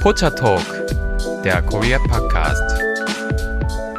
[0.00, 0.62] Pocha Talk,
[1.44, 2.62] der Korea Podcast.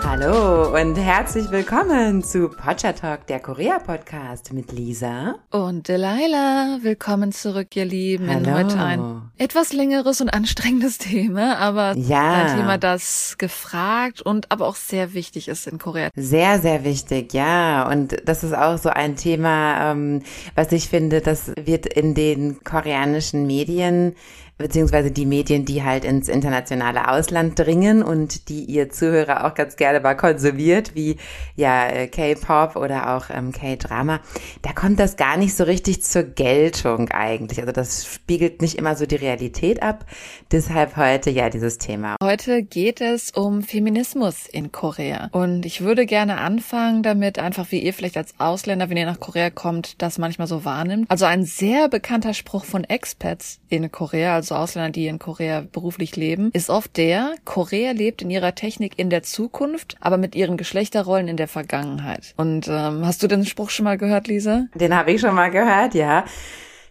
[0.03, 6.79] Hallo und herzlich willkommen zu Pocha Talk, der Korea Podcast mit Lisa und Delilah.
[6.81, 8.29] Willkommen zurück, ihr Lieben.
[8.29, 8.51] Hallo.
[8.57, 12.33] Heute ein etwas längeres und anstrengendes Thema, aber Ja.
[12.45, 16.09] ein Thema, das gefragt und aber auch sehr wichtig ist in Korea.
[16.15, 17.87] Sehr, sehr wichtig, ja.
[17.89, 20.23] Und das ist auch so ein Thema, ähm,
[20.55, 24.15] was ich finde, das wird in den koreanischen Medien
[24.61, 29.75] beziehungsweise die Medien, die halt ins internationale Ausland dringen und die ihr Zuhörer auch ganz
[29.75, 31.17] gerne mal konsumiert, wie
[31.55, 34.19] ja äh, K-Pop oder auch ähm, K-Drama,
[34.61, 37.59] da kommt das gar nicht so richtig zur Geltung eigentlich.
[37.59, 40.05] Also das spiegelt nicht immer so die Realität ab.
[40.51, 42.15] Deshalb heute ja dieses Thema.
[42.21, 45.29] Heute geht es um Feminismus in Korea.
[45.31, 49.19] Und ich würde gerne anfangen damit, einfach wie ihr vielleicht als Ausländer, wenn ihr nach
[49.19, 51.09] Korea kommt, das manchmal so wahrnimmt.
[51.09, 56.15] Also ein sehr bekannter Spruch von Expats in Korea, also Ausländer, die in Korea beruflich
[56.15, 60.57] leben, ist oft der, Korea lebt in ihrer Technik in der Zukunft, aber mit ihren
[60.57, 62.33] Geschlechterrollen in der Vergangenheit.
[62.37, 64.65] Und ähm, hast du den Spruch schon mal gehört, Lisa?
[64.75, 66.25] Den habe ich schon mal gehört, ja.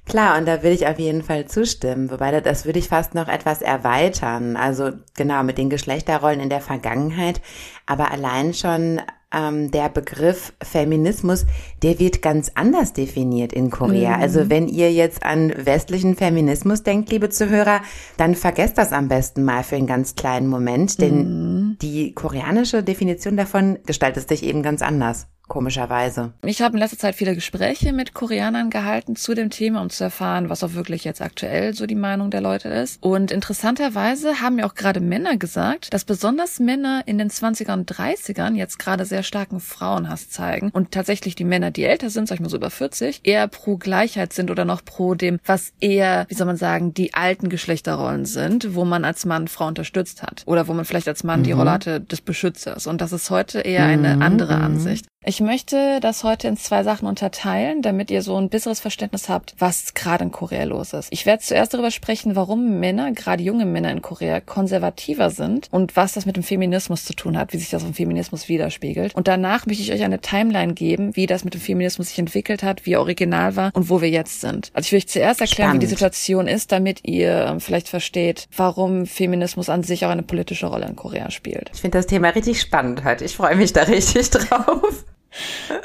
[0.07, 2.11] Klar, und da will ich auf jeden Fall zustimmen.
[2.11, 4.57] Wobei das würde ich fast noch etwas erweitern.
[4.57, 7.41] Also genau mit den Geschlechterrollen in der Vergangenheit.
[7.87, 9.01] Aber allein schon
[9.33, 11.47] ähm, der Begriff Feminismus,
[11.83, 14.17] der wird ganz anders definiert in Korea.
[14.17, 17.81] Also wenn ihr jetzt an westlichen Feminismus denkt, liebe Zuhörer,
[18.17, 21.01] dann vergesst das am besten mal für einen ganz kleinen Moment.
[21.01, 25.27] Denn die koreanische Definition davon gestaltet sich eben ganz anders.
[25.51, 26.33] Komischerweise.
[26.47, 30.05] Ich habe in letzter Zeit viele Gespräche mit Koreanern gehalten zu dem Thema, um zu
[30.05, 33.03] erfahren, was auch wirklich jetzt aktuell so die Meinung der Leute ist.
[33.03, 37.93] Und interessanterweise haben mir auch gerade Männer gesagt, dass besonders Männer in den 20er und
[37.93, 42.37] 30ern jetzt gerade sehr starken Frauenhass zeigen und tatsächlich die Männer, die älter sind, sag
[42.37, 46.27] ich mal so über 40, eher pro Gleichheit sind oder noch pro dem, was eher,
[46.29, 50.45] wie soll man sagen, die alten Geschlechterrollen sind, wo man als Mann Frau unterstützt hat
[50.47, 52.87] oder wo man vielleicht als Mann die Rolle hatte des Beschützers.
[52.87, 55.07] Und das ist heute eher eine andere Ansicht.
[55.27, 59.55] Ich möchte das heute in zwei Sachen unterteilen, damit ihr so ein besseres Verständnis habt,
[59.59, 61.09] was gerade in Korea los ist.
[61.13, 65.95] Ich werde zuerst darüber sprechen, warum Männer, gerade junge Männer in Korea, konservativer sind und
[65.95, 69.15] was das mit dem Feminismus zu tun hat, wie sich das im Feminismus widerspiegelt.
[69.15, 72.63] Und danach möchte ich euch eine Timeline geben, wie das mit dem Feminismus sich entwickelt
[72.63, 74.71] hat, wie er original war und wo wir jetzt sind.
[74.73, 76.15] Also ich will euch zuerst erklären, wie die Spannend.
[76.15, 80.87] Situation ist, damit ihr ähm, vielleicht versteht, warum Feminismus an sich auch eine politische Rolle
[80.87, 81.71] in Korea spielt.
[81.75, 83.27] Ich finde das Thema richtig spannend heute.
[83.27, 85.05] Ich freue mich da richtig drauf.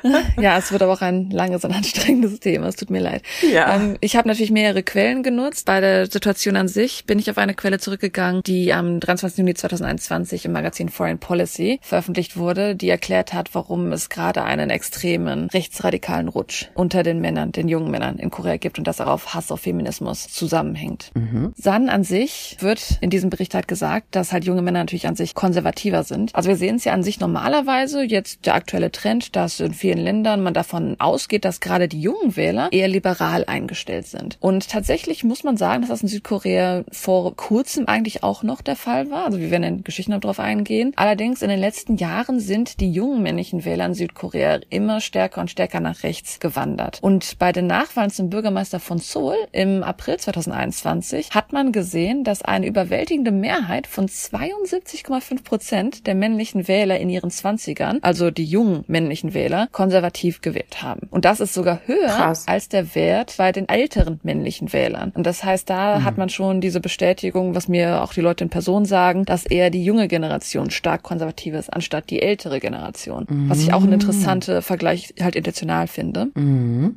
[0.40, 2.68] Ja, es wird aber auch ein langes und anstrengendes Thema.
[2.68, 3.24] Es tut mir leid.
[3.42, 3.76] Ja.
[3.76, 5.66] Ähm, ich habe natürlich mehrere Quellen genutzt.
[5.66, 9.40] Bei der Situation an sich bin ich auf eine Quelle zurückgegangen, die am 23.
[9.40, 14.70] Juni 2021 im Magazin Foreign Policy veröffentlicht wurde, die erklärt hat, warum es gerade einen
[14.70, 19.08] extremen rechtsradikalen Rutsch unter den Männern, den jungen Männern in Korea gibt und das auch
[19.08, 21.12] auf Hass auf Feminismus zusammenhängt.
[21.56, 25.16] San an sich wird in diesem Bericht halt gesagt, dass halt junge Männer natürlich an
[25.16, 26.34] sich konservativer sind.
[26.36, 30.00] Also wir sehen es ja an sich normalerweise, jetzt der aktuelle Trend, dass in vielen
[30.00, 34.38] Ländern man davon ausgeht, dass gerade die jungen Wähler eher liberal eingestellt sind.
[34.40, 38.76] Und tatsächlich muss man sagen, dass das in Südkorea vor kurzem eigentlich auch noch der
[38.76, 39.26] Fall war.
[39.26, 40.94] Also wir werden in Geschichten noch drauf eingehen.
[40.96, 45.50] Allerdings in den letzten Jahren sind die jungen männlichen Wähler in Südkorea immer stärker und
[45.50, 47.00] stärker nach rechts gewandert.
[47.02, 52.42] Und bei den Nachwahlen zum Bürgermeister von Seoul im April 2021 hat man gesehen, dass
[52.42, 58.84] eine überwältigende Mehrheit von 72,5 Prozent der männlichen Wähler in ihren Zwanzigern, also die jungen
[58.88, 61.08] männlichen Wähler, konservativ gewählt haben.
[61.10, 62.48] Und das ist sogar höher Krass.
[62.48, 65.12] als der Wert bei den älteren männlichen Wählern.
[65.16, 68.50] Und das heißt, da hat man schon diese Bestätigung, was mir auch die Leute in
[68.50, 73.26] Person sagen, dass eher die junge Generation stark konservativ ist, anstatt die ältere Generation.
[73.48, 76.28] Was ich auch einen interessanten Vergleich halt intentional finde.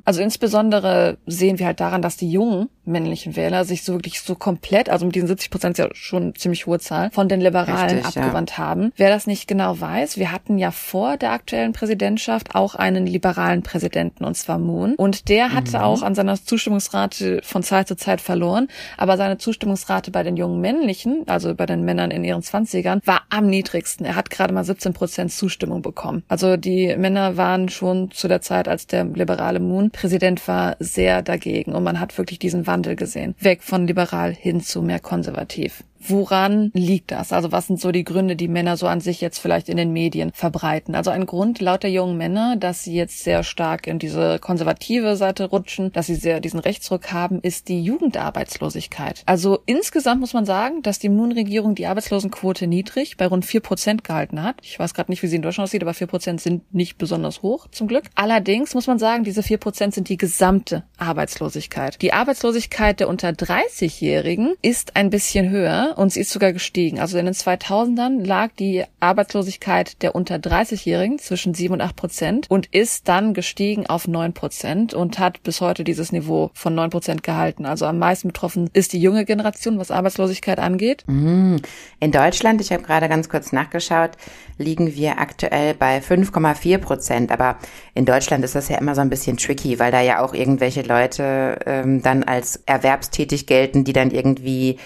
[0.05, 4.35] Also insbesondere sehen wir halt daran, dass die jungen männlichen Wähler sich so wirklich so
[4.35, 7.41] komplett, also mit diesen 70 Prozent ist ja schon eine ziemlich hohe Zahl, von den
[7.41, 8.23] Liberalen Richtig, ja.
[8.23, 8.93] abgewandt haben.
[8.97, 12.18] Wer das nicht genau weiß, wir hatten ja vor der aktuellen Präsidentschaft
[12.55, 14.95] auch einen liberalen Präsidenten, und zwar Moon.
[14.95, 20.11] Und der hatte auch an seiner Zustimmungsrate von Zeit zu Zeit verloren, aber seine Zustimmungsrate
[20.11, 24.07] bei den jungen männlichen, also bei den Männern in ihren Zwanzigern, war am niedrigsten.
[24.07, 26.23] Er hat gerade mal 17 Prozent Zustimmung bekommen.
[26.29, 31.23] Also die Männer waren schon zu der Zeit, als der liberale Moon Präsident war, sehr
[31.23, 31.75] dagegen.
[31.75, 33.35] Und man hat wirklich diesen Wandel gesehen.
[33.41, 35.85] Weg von liberal hin zu mehr konservativ.
[36.01, 37.33] Woran liegt das?
[37.33, 39.93] Also was sind so die Gründe, die Männer so an sich jetzt vielleicht in den
[39.93, 40.95] Medien verbreiten?
[40.95, 45.17] Also ein Grund laut der jungen Männer, dass sie jetzt sehr stark in diese konservative
[45.17, 49.23] Seite rutschen, dass sie sehr diesen Rechtsruck haben, ist die Jugendarbeitslosigkeit.
[49.27, 54.05] Also insgesamt muss man sagen, dass die Moon-Regierung die Arbeitslosenquote niedrig bei rund vier Prozent
[54.05, 54.57] gehalten hat.
[54.63, 57.43] Ich weiß gerade nicht, wie sie in Deutschland aussieht, aber vier Prozent sind nicht besonders
[57.43, 58.05] hoch, zum Glück.
[58.15, 62.01] Allerdings muss man sagen, diese vier Prozent sind die gesamte Arbeitslosigkeit.
[62.03, 65.88] Die Arbeitslosigkeit der unter 30-Jährigen ist ein bisschen höher.
[65.97, 67.01] Und sie ist sogar gestiegen.
[67.01, 72.51] Also in den 2000ern lag die Arbeitslosigkeit der unter 30-Jährigen zwischen 7 und 8 Prozent
[72.51, 76.91] und ist dann gestiegen auf 9 Prozent und hat bis heute dieses Niveau von 9
[76.91, 77.67] Prozent gehalten.
[77.67, 81.05] Also am meisten betroffen ist die junge Generation, was Arbeitslosigkeit angeht.
[81.07, 81.61] Mhm.
[82.01, 84.13] In Deutschland, ich habe gerade ganz kurz nachgeschaut,
[84.59, 87.33] liegen wir aktuell bei 5,4 Prozent.
[87.33, 87.59] Aber
[87.95, 90.83] in Deutschland ist das ja immer so ein bisschen tricky, weil da ja auch irgendwelche
[90.83, 94.79] Leute ähm, dann als erwerbstätig gelten, die dann irgendwie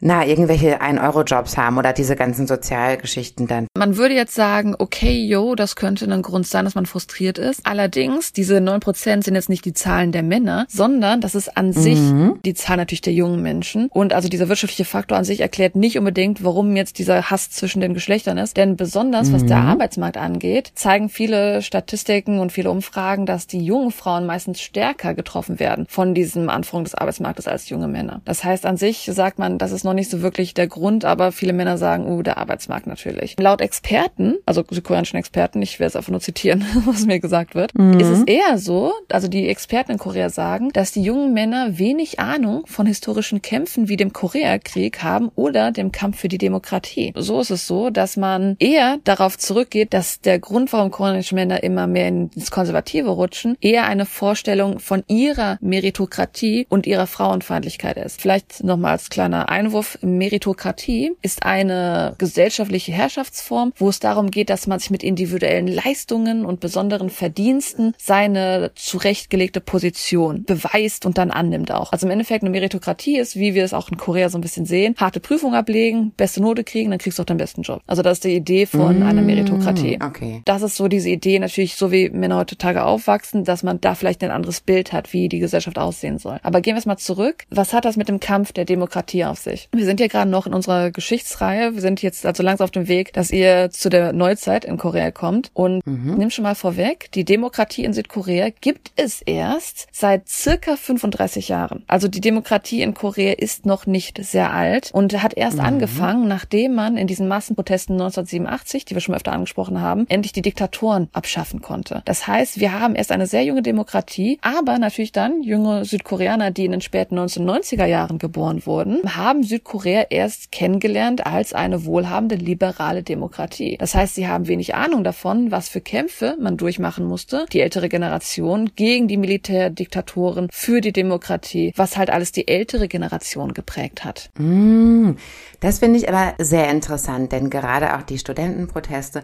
[0.00, 3.66] na, irgendwelche Ein-Euro-Jobs haben oder diese ganzen Sozialgeschichten dann.
[3.76, 7.60] Man würde jetzt sagen, okay, yo, das könnte ein Grund sein, dass man frustriert ist.
[7.64, 11.72] Allerdings, diese neun Prozent sind jetzt nicht die Zahlen der Männer, sondern das ist an
[11.72, 12.38] sich Mhm.
[12.44, 13.88] die Zahl natürlich der jungen Menschen.
[13.90, 17.80] Und also dieser wirtschaftliche Faktor an sich erklärt nicht unbedingt, warum jetzt dieser Hass zwischen
[17.80, 18.56] den Geschlechtern ist.
[18.56, 23.90] Denn besonders, was der Arbeitsmarkt angeht, zeigen viele Statistiken und viele Umfragen, dass die jungen
[23.90, 28.20] Frauen meistens stärker getroffen werden von diesem Anforderung des Arbeitsmarktes als junge Männer.
[28.24, 31.32] Das heißt, an sich sagt man, das ist noch nicht so wirklich der Grund, aber
[31.32, 33.36] viele Männer sagen, uh, der Arbeitsmarkt natürlich.
[33.38, 37.72] Laut Experten, also südkoreanischen Experten, ich werde es einfach nur zitieren, was mir gesagt wird,
[37.98, 42.20] ist es eher so, also die Experten in Korea sagen, dass die jungen Männer wenig
[42.20, 47.12] Ahnung von historischen Kämpfen wie dem Koreakrieg haben oder dem Kampf für die Demokratie.
[47.16, 51.62] So ist es so, dass man eher darauf zurückgeht, dass der Grund, warum koreanische Männer
[51.62, 58.20] immer mehr ins Konservative rutschen, eher eine Vorstellung von ihrer Meritokratie und ihrer Frauenfeindlichkeit ist.
[58.20, 64.66] Vielleicht nochmal als kleiner Einwurf, Meritokratie ist eine gesellschaftliche Herrschaftsform, wo es darum geht, dass
[64.66, 71.72] man sich mit individuellen Leistungen und besonderen Verdiensten seine zurechtgelegte Position beweist und dann annimmt
[71.72, 71.92] auch.
[71.92, 74.66] Also im Endeffekt eine Meritokratie ist, wie wir es auch in Korea so ein bisschen
[74.66, 77.82] sehen, harte Prüfung ablegen, beste Note kriegen, dann kriegst du auch den besten Job.
[77.86, 79.98] Also das ist die Idee von einer Meritokratie.
[80.02, 80.42] Okay.
[80.44, 84.22] Das ist so diese Idee, natürlich so wie Männer heutzutage aufwachsen, dass man da vielleicht
[84.22, 86.38] ein anderes Bild hat, wie die Gesellschaft aussehen soll.
[86.42, 87.44] Aber gehen wir es mal zurück.
[87.50, 89.65] Was hat das mit dem Kampf der Demokratie auf sich?
[89.72, 91.74] Wir sind ja gerade noch in unserer Geschichtsreihe.
[91.74, 95.10] Wir sind jetzt also langsam auf dem Weg, dass ihr zu der Neuzeit in Korea
[95.10, 95.50] kommt.
[95.54, 101.48] Und nimm schon mal vorweg, die Demokratie in Südkorea gibt es erst seit circa 35
[101.48, 101.84] Jahren.
[101.86, 106.74] Also die Demokratie in Korea ist noch nicht sehr alt und hat erst angefangen, nachdem
[106.74, 111.60] man in diesen Massenprotesten 1987, die wir schon öfter angesprochen haben, endlich die Diktatoren abschaffen
[111.62, 112.02] konnte.
[112.04, 116.64] Das heißt, wir haben erst eine sehr junge Demokratie, aber natürlich dann junge Südkoreaner, die
[116.64, 123.02] in den späten 1990er Jahren geboren wurden, haben Südkorea erst kennengelernt als eine wohlhabende liberale
[123.02, 123.76] Demokratie.
[123.78, 127.88] Das heißt, sie haben wenig Ahnung davon, was für Kämpfe man durchmachen musste, die ältere
[127.88, 134.30] Generation gegen die Militärdiktatoren für die Demokratie, was halt alles die ältere Generation geprägt hat.
[134.38, 135.12] Mm,
[135.60, 139.22] Das finde ich aber sehr interessant, denn gerade auch die Studentenproteste,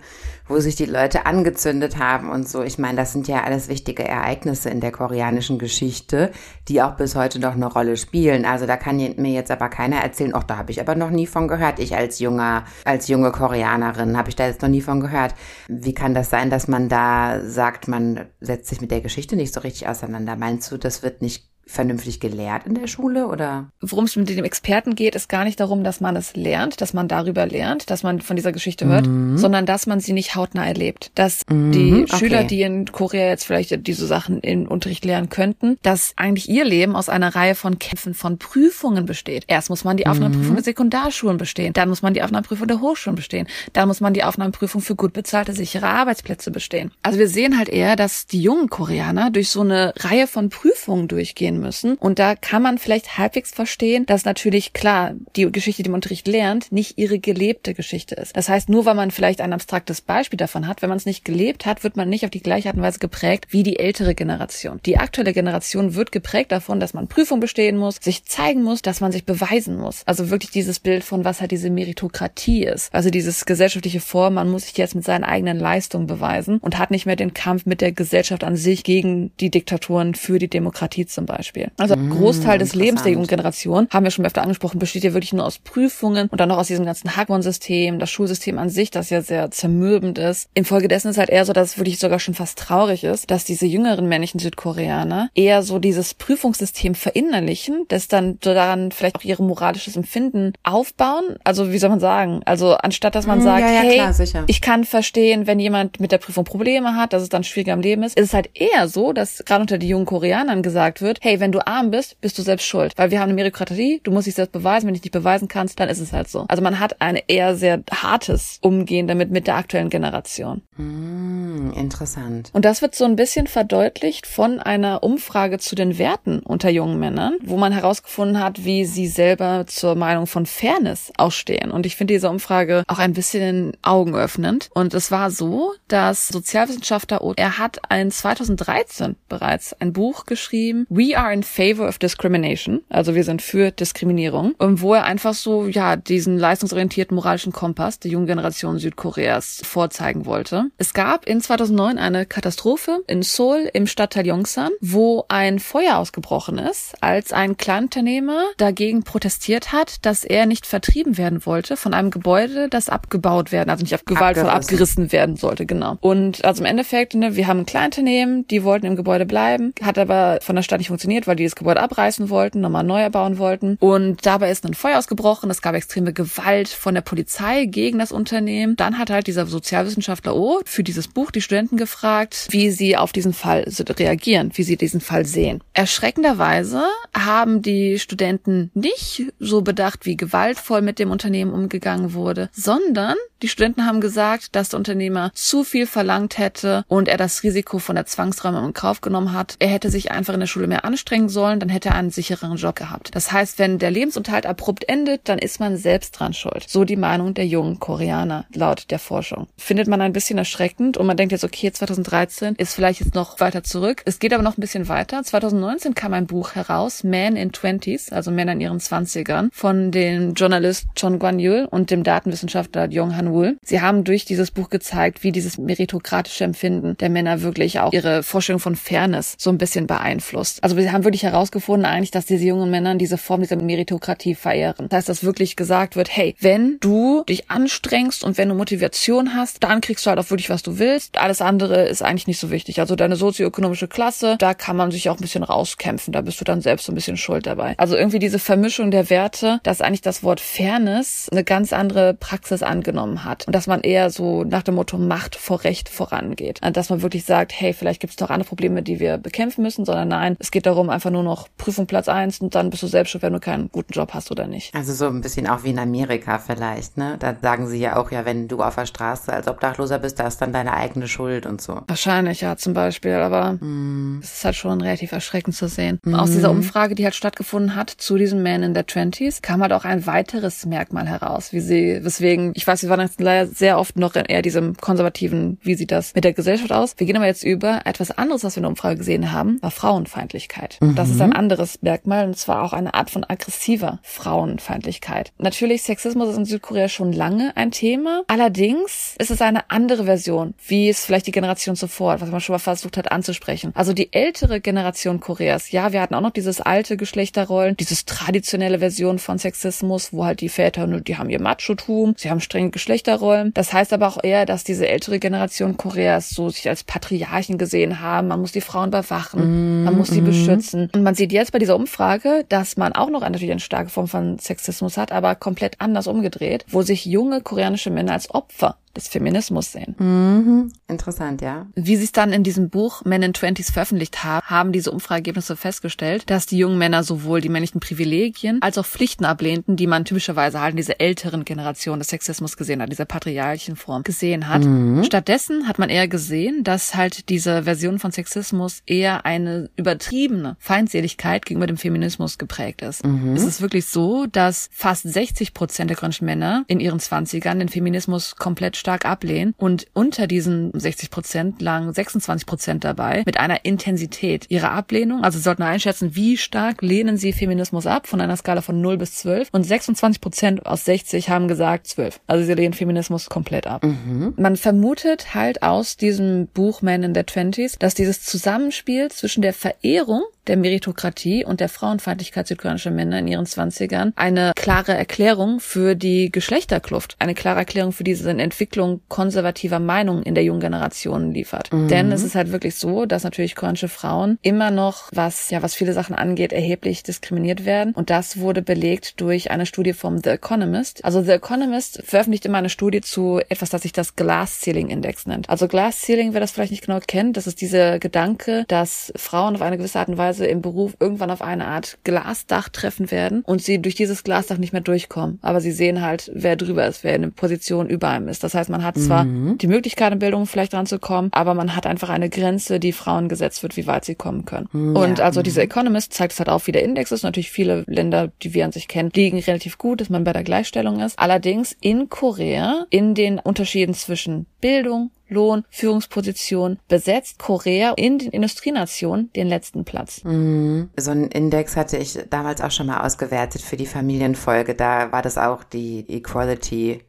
[0.48, 4.08] wo sich die Leute angezündet haben und so, ich meine, das sind ja alles wichtige
[4.08, 6.32] Ereignisse in der koreanischen Geschichte,
[6.68, 8.46] die auch bis heute noch eine Rolle spielen.
[8.46, 11.26] Also da kann mir jetzt aber keiner erzählen, ach, da habe ich aber noch nie
[11.26, 11.78] von gehört.
[11.78, 15.34] Ich als junger, als junge Koreanerin habe ich da jetzt noch nie von gehört.
[15.68, 19.52] Wie kann das sein, dass man da sagt, man setzt sich mit der Geschichte nicht
[19.52, 20.36] so richtig auseinander?
[20.36, 23.68] Meinst du, das wird nicht vernünftig gelehrt in der Schule oder?
[23.80, 26.92] Worum es mit dem Experten geht, ist gar nicht darum, dass man es lernt, dass
[26.92, 29.06] man darüber lernt, dass man von dieser Geschichte hört,
[29.38, 31.10] sondern dass man sie nicht hautnah erlebt.
[31.14, 32.16] Dass die okay.
[32.16, 36.64] Schüler, die in Korea jetzt vielleicht diese Sachen im Unterricht lernen könnten, dass eigentlich ihr
[36.64, 39.44] Leben aus einer Reihe von Kämpfen, von Prüfungen besteht.
[39.46, 43.16] Erst muss man die Aufnahmeprüfung der Sekundarschulen bestehen, dann muss man die Aufnahmeprüfung der Hochschulen
[43.16, 46.90] bestehen, dann muss man die Aufnahmeprüfung für gut bezahlte, sichere Arbeitsplätze bestehen.
[47.02, 51.08] Also wir sehen halt eher, dass die jungen Koreaner durch so eine Reihe von Prüfungen
[51.08, 51.94] durchgehen müssen.
[51.96, 56.26] Und da kann man vielleicht halbwegs verstehen, dass natürlich klar die Geschichte, die man Unterricht
[56.26, 58.36] lernt, nicht ihre gelebte Geschichte ist.
[58.36, 61.24] Das heißt, nur weil man vielleicht ein abstraktes Beispiel davon hat, wenn man es nicht
[61.24, 64.16] gelebt hat, wird man nicht auf die gleiche Art und Weise geprägt wie die ältere
[64.16, 64.80] Generation.
[64.84, 69.00] Die aktuelle Generation wird geprägt davon, dass man Prüfung bestehen muss, sich zeigen muss, dass
[69.00, 70.02] man sich beweisen muss.
[70.06, 72.92] Also wirklich dieses Bild von, was halt diese Meritokratie ist.
[72.92, 76.90] Also dieses gesellschaftliche Form, man muss sich jetzt mit seinen eigenen Leistungen beweisen und hat
[76.90, 81.06] nicht mehr den Kampf mit der Gesellschaft an sich gegen die Diktaturen für die Demokratie
[81.06, 81.41] zum Beispiel.
[81.78, 85.12] Also ein Großteil des Lebens der jungen Generation, haben wir schon öfter angesprochen, besteht ja
[85.12, 88.90] wirklich nur aus Prüfungen und dann noch aus diesem ganzen Hagwon-System, das Schulsystem an sich,
[88.90, 90.48] das ja sehr zermürbend ist.
[90.54, 93.66] Infolgedessen ist halt eher so, dass es wirklich sogar schon fast traurig ist, dass diese
[93.66, 99.96] jüngeren männlichen Südkoreaner eher so dieses Prüfungssystem verinnerlichen, das dann daran vielleicht auch ihr moralisches
[99.96, 101.36] Empfinden aufbauen.
[101.44, 102.42] Also wie soll man sagen?
[102.44, 106.00] Also anstatt dass man Mm, sagt, ja, ja, hey, klar, ich kann verstehen, wenn jemand
[106.00, 108.50] mit der Prüfung Probleme hat, dass es dann schwieriger im Leben ist, ist es halt
[108.54, 111.90] eher so, dass gerade unter die jungen Koreanern gesagt wird, hey, hey, wenn du arm
[111.90, 112.92] bist, bist du selbst schuld.
[112.96, 115.48] Weil wir haben eine Meritokratie, du musst dich selbst beweisen, wenn du dich nicht beweisen
[115.48, 116.44] kannst, dann ist es halt so.
[116.48, 120.60] Also man hat ein eher sehr hartes Umgehen damit mit der aktuellen Generation.
[120.76, 122.50] Hm, interessant.
[122.52, 126.98] Und das wird so ein bisschen verdeutlicht von einer Umfrage zu den Werten unter jungen
[126.98, 131.70] Männern, wo man herausgefunden hat, wie sie selber zur Meinung von Fairness ausstehen.
[131.70, 134.68] Und ich finde diese Umfrage auch ein bisschen augenöffnend.
[134.74, 141.18] Und es war so, dass Sozialwissenschaftler, er hat ein 2013 bereits ein Buch geschrieben, We
[141.22, 142.82] are in favor of discrimination.
[142.88, 144.54] Also wir sind für Diskriminierung.
[144.58, 150.26] Und wo er einfach so, ja, diesen leistungsorientierten moralischen Kompass der jungen Generation Südkoreas vorzeigen
[150.26, 150.64] wollte.
[150.78, 156.58] Es gab in 2009 eine Katastrophe in Seoul im Stadtteil Yongsan, wo ein Feuer ausgebrochen
[156.58, 162.10] ist, als ein Kleinunternehmer dagegen protestiert hat, dass er nicht vertrieben werden wollte von einem
[162.10, 165.98] Gebäude, das abgebaut werden, also nicht auf gewaltvoll abgerissen werden sollte, genau.
[166.00, 169.98] Und also im Endeffekt, ne, wir haben ein Kleinunternehmen, die wollten im Gebäude bleiben, hat
[169.98, 173.38] aber von der Stadt nicht funktioniert, weil die das Gebäude abreißen wollten, nochmal neu erbauen
[173.38, 173.76] wollten.
[173.80, 178.12] Und dabei ist ein Feuer ausgebrochen, es gab extreme Gewalt von der Polizei gegen das
[178.12, 178.76] Unternehmen.
[178.76, 183.12] Dann hat halt dieser Sozialwissenschaftler O für dieses Buch die Studenten gefragt, wie sie auf
[183.12, 183.64] diesen Fall
[183.98, 185.62] reagieren, wie sie diesen Fall sehen.
[185.74, 186.82] Erschreckenderweise
[187.16, 193.48] haben die Studenten nicht so bedacht, wie gewaltvoll mit dem Unternehmen umgegangen wurde, sondern die
[193.48, 197.96] Studenten haben gesagt, dass der Unternehmer zu viel verlangt hätte und er das Risiko von
[197.96, 199.56] der Zwangsräumung in Kauf genommen hat.
[199.58, 202.56] Er hätte sich einfach in der Schule mehr anstrengen sollen, dann hätte er einen sichereren
[202.56, 203.10] Job gehabt.
[203.14, 206.66] Das heißt, wenn der Lebensunterhalt abrupt endet, dann ist man selbst dran schuld.
[206.68, 209.48] So die Meinung der jungen Koreaner laut der Forschung.
[209.56, 213.40] Findet man ein bisschen erschreckend und man denkt jetzt, okay, 2013 ist vielleicht jetzt noch
[213.40, 214.02] weiter zurück.
[214.04, 215.22] Es geht aber noch ein bisschen weiter.
[215.22, 220.34] 2019 kam ein Buch heraus, Man in Twenties, also Männer in ihren Zwanzigern, von dem
[220.34, 223.58] Journalist Chon Guan-yul und dem Datenwissenschaftler Jong Han Wool.
[223.62, 228.22] Sie haben durch dieses Buch gezeigt, wie dieses meritokratische Empfinden der Männer wirklich auch ihre
[228.22, 230.62] Vorstellung von Fairness so ein bisschen beeinflusst.
[230.62, 234.88] Also wir haben wirklich herausgefunden eigentlich, dass diese jungen Männer diese Form dieser Meritokratie verehren.
[234.88, 239.34] Das heißt, dass wirklich gesagt wird, hey, wenn du dich anstrengst und wenn du Motivation
[239.34, 241.18] hast, dann kriegst du halt auch wirklich, was du willst.
[241.18, 242.80] Alles andere ist eigentlich nicht so wichtig.
[242.80, 246.12] Also deine sozioökonomische Klasse, da kann man sich auch ein bisschen rauskämpfen.
[246.12, 247.74] Da bist du dann selbst so ein bisschen schuld dabei.
[247.78, 252.62] Also irgendwie diese Vermischung der Werte, dass eigentlich das Wort Fairness eine ganz andere Praxis
[252.62, 256.60] angenommen hat und dass man eher so nach dem Motto Macht vor Recht vorangeht.
[256.72, 259.84] Dass man wirklich sagt, hey, vielleicht gibt es noch andere Probleme, die wir bekämpfen müssen,
[259.84, 262.86] sondern nein, es geht darum, einfach nur noch Prüfung Platz eins und dann bist du
[262.86, 264.74] selbst schuld, wenn du keinen guten Job hast oder nicht.
[264.74, 267.16] Also so ein bisschen auch wie in Amerika vielleicht, ne?
[267.18, 270.26] Da sagen sie ja auch, ja, wenn du auf der Straße als Obdachloser bist, da
[270.26, 271.80] ist dann deine eigene Schuld und so.
[271.86, 274.20] Wahrscheinlich, ja, zum Beispiel, aber mm.
[274.22, 275.98] es ist halt schon relativ erschreckend zu sehen.
[276.04, 276.14] Mm.
[276.14, 279.72] Aus dieser Umfrage, die halt stattgefunden hat zu diesem Man in the Twenties, kam halt
[279.72, 283.78] auch ein weiteres Merkmal heraus, wie sie, weswegen, ich weiß, wir waren jetzt leider sehr
[283.78, 286.94] oft noch in eher diesem konservativen, wie sieht das mit der Gesellschaft aus?
[286.96, 289.70] Wir gehen aber jetzt über etwas anderes, was wir in der Umfrage gesehen haben, war
[289.70, 290.78] Frauenfeindlichkeit.
[290.80, 290.94] Mhm.
[290.94, 295.32] Das ist ein anderes Merkmal und zwar auch eine Art von aggressiver Frauenfeindlichkeit.
[295.38, 298.22] Natürlich, Sexismus ist in Südkorea schon lange ein Thema.
[298.28, 302.54] Allerdings ist es eine andere Version, wie es vielleicht die Generation zuvor, was man schon
[302.54, 303.72] mal versucht hat anzusprechen.
[303.74, 308.78] Also die ältere Generation Koreas, ja, wir hatten auch noch dieses alte Geschlechterrollen, dieses traditionelle
[308.78, 313.54] Version von Sexismus, wo halt die Väter, die haben ihr Machotum, sie haben strenge Geschlechterrollen.
[313.54, 318.00] Das heißt aber auch eher, dass diese ältere Generation Koreas so sich als Patriarchen gesehen
[318.00, 318.28] haben.
[318.28, 320.26] Man muss die Frauen bewachen, mm, man muss sie mm.
[320.26, 320.90] beschützen.
[320.94, 324.08] Und man sieht jetzt bei dieser Umfrage, dass man auch noch natürlich eine starke Form
[324.08, 329.08] von Sexismus hat, aber komplett anders umgedreht, wo sich junge koreanische Männer als Opfer des
[329.08, 329.94] Feminismus sehen.
[329.98, 330.72] Mhm.
[330.88, 331.66] Interessant, ja.
[331.74, 335.56] Wie sie es dann in diesem Buch Men in Twenties veröffentlicht haben, haben diese Umfrageergebnisse
[335.56, 340.04] festgestellt, dass die jungen Männer sowohl die männlichen Privilegien als auch Pflichten ablehnten, die man
[340.04, 344.64] typischerweise halt in dieser älteren Generation des Sexismus gesehen hat, dieser patriarchischen Form gesehen hat.
[344.64, 345.04] Mhm.
[345.04, 351.46] Stattdessen hat man eher gesehen, dass halt diese Version von Sexismus eher eine übertriebene Feindseligkeit
[351.46, 353.04] gegenüber dem Feminismus geprägt ist.
[353.04, 353.34] Mhm.
[353.34, 357.68] Es ist wirklich so, dass fast 60 Prozent der koreanischen Männer in ihren Zwanzigern den
[357.68, 363.64] Feminismus komplett stark ablehnen und unter diesen 60 Prozent lagen 26 Prozent dabei mit einer
[363.64, 365.22] Intensität ihrer Ablehnung.
[365.22, 368.98] Also sie sollten einschätzen, wie stark lehnen sie Feminismus ab von einer Skala von 0
[368.98, 372.20] bis 12 und 26 Prozent aus 60 haben gesagt 12.
[372.26, 373.84] Also sie lehnen Feminismus komplett ab.
[373.84, 374.34] Mhm.
[374.36, 379.52] Man vermutet halt aus diesem Buch Man in the Twenties, dass dieses Zusammenspiel zwischen der
[379.52, 385.94] Verehrung der Meritokratie und der Frauenfeindlichkeit südkoreanischer Männer in ihren Zwanzigern eine klare Erklärung für
[385.94, 391.72] die Geschlechterkluft, eine klare Erklärung für diese Entwicklung konservativer Meinungen in der jungen Generation liefert.
[391.72, 391.88] Mhm.
[391.88, 395.74] Denn es ist halt wirklich so, dass natürlich koreanische Frauen immer noch, was ja was
[395.74, 400.30] viele Sachen angeht, erheblich diskriminiert werden und das wurde belegt durch eine Studie vom The
[400.30, 401.04] Economist.
[401.04, 405.26] Also The Economist veröffentlicht immer eine Studie zu etwas, das sich das Glass Ceiling Index
[405.26, 405.48] nennt.
[405.48, 409.54] Also Glass Ceiling, wer das vielleicht nicht genau kennt, das ist dieser Gedanke, dass Frauen
[409.54, 413.10] auf eine gewisse Art und Weise beispielsweise im Beruf irgendwann auf eine Art Glasdach treffen
[413.10, 415.38] werden und sie durch dieses Glasdach nicht mehr durchkommen.
[415.42, 418.42] Aber sie sehen halt, wer drüber ist, wer in der Position über einem ist.
[418.42, 419.58] Das heißt, man hat zwar mhm.
[419.58, 423.62] die Möglichkeit, in Bildung vielleicht ranzukommen, aber man hat einfach eine Grenze, die Frauen gesetzt
[423.62, 424.68] wird, wie weit sie kommen können.
[424.72, 424.96] Mhm.
[424.96, 425.44] Und also mhm.
[425.44, 427.22] dieser Economist zeigt es halt auf, wie der Index ist.
[427.22, 430.44] Natürlich viele Länder, die wir an sich kennen, liegen relativ gut, dass man bei der
[430.44, 431.18] Gleichstellung ist.
[431.18, 439.32] Allerdings in Korea, in den Unterschieden zwischen Bildung, Lohn, Führungsposition besetzt Korea in den Industrienationen
[439.32, 440.22] den letzten Platz.
[440.24, 440.90] Mhm.
[440.98, 444.74] So einen Index hatte ich damals auch schon mal ausgewertet für die Familienfolge.
[444.74, 447.00] Da war das auch die Equality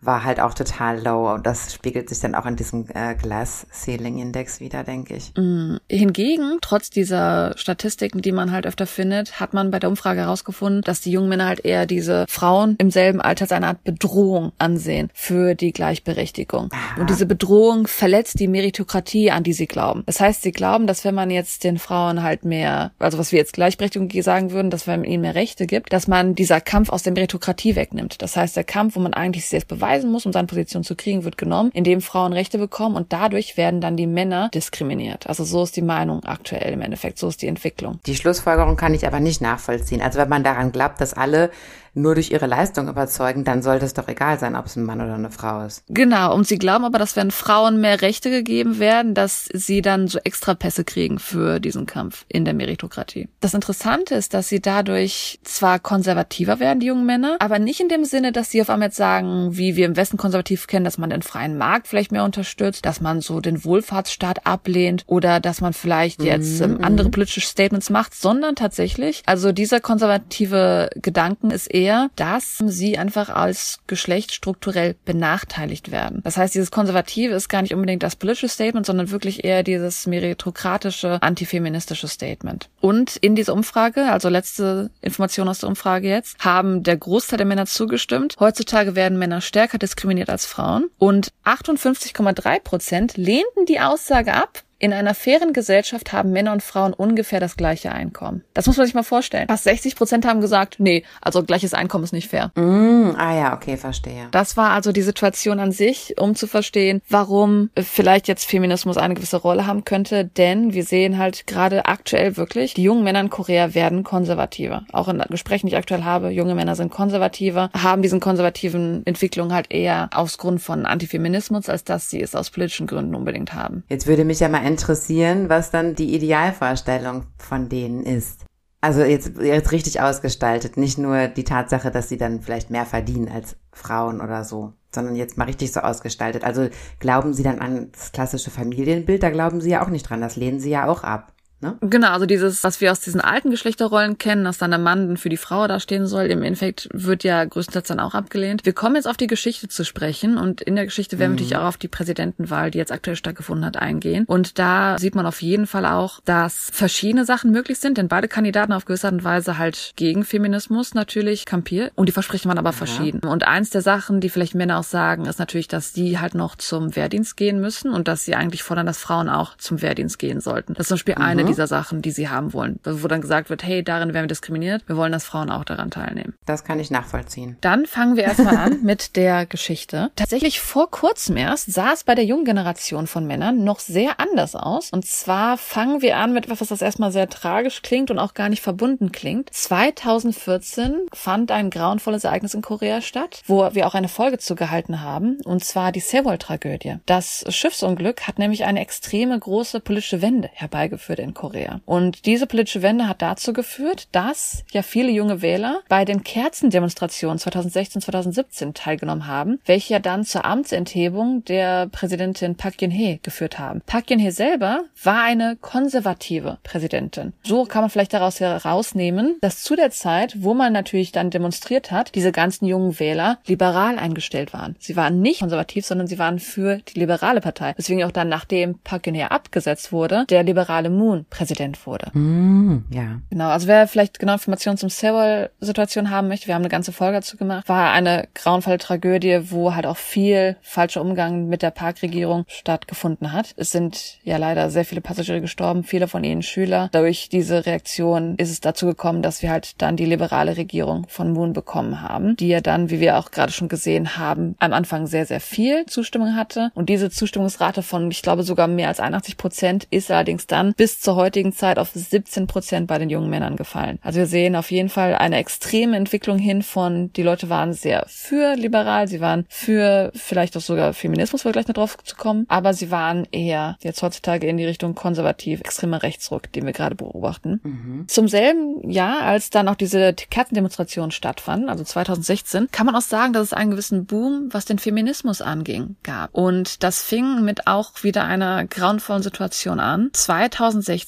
[0.00, 3.66] war halt auch total low und das spiegelt sich dann auch in diesem äh, Glass
[3.70, 5.32] Ceiling Index wieder, denke ich.
[5.36, 5.76] Mm.
[5.90, 10.82] Hingegen, trotz dieser Statistiken, die man halt öfter findet, hat man bei der Umfrage herausgefunden,
[10.82, 14.52] dass die jungen Männer halt eher diese Frauen im selben Alter als eine Art Bedrohung
[14.58, 16.70] ansehen für die Gleichberechtigung.
[16.72, 17.00] Aha.
[17.00, 20.02] Und diese Bedrohung verletzt die Meritokratie, an die sie glauben.
[20.06, 23.38] Das heißt, sie glauben, dass wenn man jetzt den Frauen halt mehr, also was wir
[23.38, 26.90] jetzt Gleichberechtigung sagen würden, dass wenn man ihnen mehr Rechte gibt, dass man dieser Kampf
[26.90, 28.22] aus der Meritokratie wegnimmt.
[28.22, 30.94] Das heißt, der Kampf, wo man eigentlich selbst beweist, beweisen muss, um seine Position zu
[30.94, 35.26] kriegen, wird genommen, indem Frauen Rechte bekommen und dadurch werden dann die Männer diskriminiert.
[35.26, 37.98] Also so ist die Meinung aktuell im Endeffekt, so ist die Entwicklung.
[38.06, 40.00] Die Schlussfolgerung kann ich aber nicht nachvollziehen.
[40.00, 41.50] Also wenn man daran glaubt, dass alle
[41.94, 45.00] nur durch ihre Leistung überzeugen, dann sollte es doch egal sein, ob es ein Mann
[45.00, 45.84] oder eine Frau ist.
[45.88, 50.08] Genau, und sie glauben aber, dass wenn Frauen mehr Rechte gegeben werden, dass sie dann
[50.08, 53.28] so extra Pässe kriegen für diesen Kampf in der Meritokratie.
[53.40, 57.88] Das Interessante ist, dass sie dadurch zwar konservativer werden, die jungen Männer, aber nicht in
[57.88, 61.10] dem Sinne, dass sie auf einmal sagen, wie wir im Westen konservativ kennen, dass man
[61.10, 65.72] den freien Markt vielleicht mehr unterstützt, dass man so den Wohlfahrtsstaat ablehnt oder dass man
[65.72, 66.84] vielleicht jetzt ähm, mhm.
[66.84, 72.98] andere politische Statements macht, sondern tatsächlich, also dieser konservative Gedanken ist eher eher, dass sie
[72.98, 76.20] einfach als Geschlecht strukturell benachteiligt werden.
[76.24, 80.06] Das heißt, dieses Konservative ist gar nicht unbedingt das politische Statement, sondern wirklich eher dieses
[80.06, 82.68] meritokratische, antifeministische Statement.
[82.80, 87.46] Und in dieser Umfrage, also letzte Information aus der Umfrage jetzt, haben der Großteil der
[87.46, 88.36] Männer zugestimmt.
[88.38, 94.94] Heutzutage werden Männer stärker diskriminiert als Frauen und 58,3 Prozent lehnten die Aussage ab, in
[94.94, 98.42] einer fairen Gesellschaft haben Männer und Frauen ungefähr das gleiche Einkommen.
[98.54, 99.46] Das muss man sich mal vorstellen.
[99.46, 102.50] Fast 60 Prozent haben gesagt, nee, also gleiches Einkommen ist nicht fair.
[102.56, 104.28] Mm, ah ja, okay, verstehe.
[104.30, 109.14] Das war also die Situation an sich, um zu verstehen, warum vielleicht jetzt Feminismus eine
[109.14, 110.24] gewisse Rolle haben könnte.
[110.24, 114.86] Denn wir sehen halt gerade aktuell wirklich, die jungen Männer in Korea werden konservativer.
[114.92, 119.52] Auch in Gesprächen, die ich aktuell habe, junge Männer sind konservativer, haben diesen konservativen Entwicklungen
[119.52, 123.84] halt eher aus Grund von Antifeminismus, als dass sie es aus politischen Gründen unbedingt haben.
[123.90, 128.44] Jetzt würde mich ja mal interessieren, was dann die Idealvorstellung von denen ist.
[128.80, 133.28] Also jetzt, jetzt richtig ausgestaltet, nicht nur die Tatsache, dass sie dann vielleicht mehr verdienen
[133.28, 136.44] als Frauen oder so, sondern jetzt mal richtig so ausgestaltet.
[136.44, 140.22] Also glauben sie dann an das klassische Familienbild, da glauben sie ja auch nicht dran,
[140.22, 141.34] das lehnen sie ja auch ab.
[141.60, 141.76] Ne?
[141.82, 145.28] Genau, also dieses, was wir aus diesen alten Geschlechterrollen kennen, dass dann der Mann für
[145.28, 148.64] die Frau dastehen soll, im Endeffekt wird ja größtenteils dann auch abgelehnt.
[148.64, 151.38] Wir kommen jetzt auf die Geschichte zu sprechen und in der Geschichte werden mhm.
[151.38, 154.24] wir natürlich auch auf die Präsidentenwahl, die jetzt aktuell stattgefunden hat, eingehen.
[154.26, 158.28] Und da sieht man auf jeden Fall auch, dass verschiedene Sachen möglich sind, denn beide
[158.28, 162.58] Kandidaten auf gewisse Art und Weise halt gegen Feminismus natürlich kampieren und die Versprechen waren
[162.58, 162.76] aber ja.
[162.76, 163.20] verschieden.
[163.20, 166.56] Und eins der Sachen, die vielleicht Männer auch sagen, ist natürlich, dass die halt noch
[166.56, 170.40] zum Wehrdienst gehen müssen und dass sie eigentlich fordern, dass Frauen auch zum Wehrdienst gehen
[170.40, 170.72] sollten.
[170.74, 171.22] Das ist zum Beispiel mhm.
[171.22, 172.80] eine dieser Sachen, die sie haben wollen.
[172.84, 174.82] Wo dann gesagt wird, hey, darin werden wir diskriminiert.
[174.86, 176.34] Wir wollen, dass Frauen auch daran teilnehmen.
[176.46, 177.56] Das kann ich nachvollziehen.
[177.60, 180.10] Dann fangen wir erstmal an mit der Geschichte.
[180.16, 184.54] Tatsächlich vor kurzem erst sah es bei der jungen Generation von Männern noch sehr anders
[184.54, 184.90] aus.
[184.90, 188.48] Und zwar fangen wir an mit etwas, das erstmal sehr tragisch klingt und auch gar
[188.48, 189.52] nicht verbunden klingt.
[189.52, 195.00] 2014 fand ein grauenvolles Ereignis in Korea statt, wo wir auch eine Folge zu gehalten
[195.02, 196.96] haben, und zwar die Sewol-Tragödie.
[197.06, 201.80] Das Schiffsunglück hat nämlich eine extreme große politische Wende herbeigeführt in Korea.
[201.86, 207.38] Und diese politische Wende hat dazu geführt, dass ja viele junge Wähler bei den Kerzendemonstrationen
[207.38, 213.80] 2016, 2017 teilgenommen haben, welche ja dann zur Amtsenthebung der Präsidentin Park Geun-hye geführt haben.
[213.86, 217.32] Park Geun-hye selber war eine konservative Präsidentin.
[217.42, 221.90] So kann man vielleicht daraus herausnehmen, dass zu der Zeit, wo man natürlich dann demonstriert
[221.90, 224.76] hat, diese ganzen jungen Wähler liberal eingestellt waren.
[224.78, 227.74] Sie waren nicht konservativ, sondern sie waren für die liberale Partei.
[227.78, 232.10] Deswegen auch dann, nachdem Park Geun-hye abgesetzt wurde, der liberale Moon Präsident wurde.
[232.12, 233.20] Mm, ja.
[233.30, 237.18] Genau, also wer vielleicht genau Informationen zum Sewol-Situation haben möchte, wir haben eine ganze Folge
[237.18, 242.44] dazu gemacht, war eine grauenvolle Tragödie, wo halt auch viel falscher Umgang mit der Parkregierung
[242.48, 243.54] stattgefunden hat.
[243.56, 246.88] Es sind ja leider sehr viele Passagiere gestorben, viele von ihnen Schüler.
[246.92, 251.32] Durch diese Reaktion ist es dazu gekommen, dass wir halt dann die liberale Regierung von
[251.32, 255.06] Moon bekommen haben, die ja dann, wie wir auch gerade schon gesehen haben, am Anfang
[255.06, 256.72] sehr, sehr viel Zustimmung hatte.
[256.74, 261.00] Und diese Zustimmungsrate von, ich glaube, sogar mehr als 81 Prozent ist allerdings dann bis
[261.00, 263.98] zur heutigen Zeit auf 17 Prozent bei den jungen Männern gefallen.
[264.02, 268.04] Also wir sehen auf jeden Fall eine extreme Entwicklung hin von, die Leute waren sehr
[268.08, 272.46] für liberal, sie waren für vielleicht auch sogar Feminismus, wir gleich noch drauf zu kommen,
[272.48, 276.94] aber sie waren eher jetzt heutzutage in die Richtung konservativ, extremer Rechtsruck, den wir gerade
[276.94, 277.60] beobachten.
[277.62, 278.04] Mhm.
[278.08, 283.32] Zum selben Jahr, als dann auch diese Kerzendemonstrationen stattfanden, also 2016, kann man auch sagen,
[283.32, 286.34] dass es einen gewissen Boom, was den Feminismus anging, gab.
[286.34, 290.10] Und das fing mit auch wieder einer grauenvollen Situation an.
[290.12, 290.99] 2016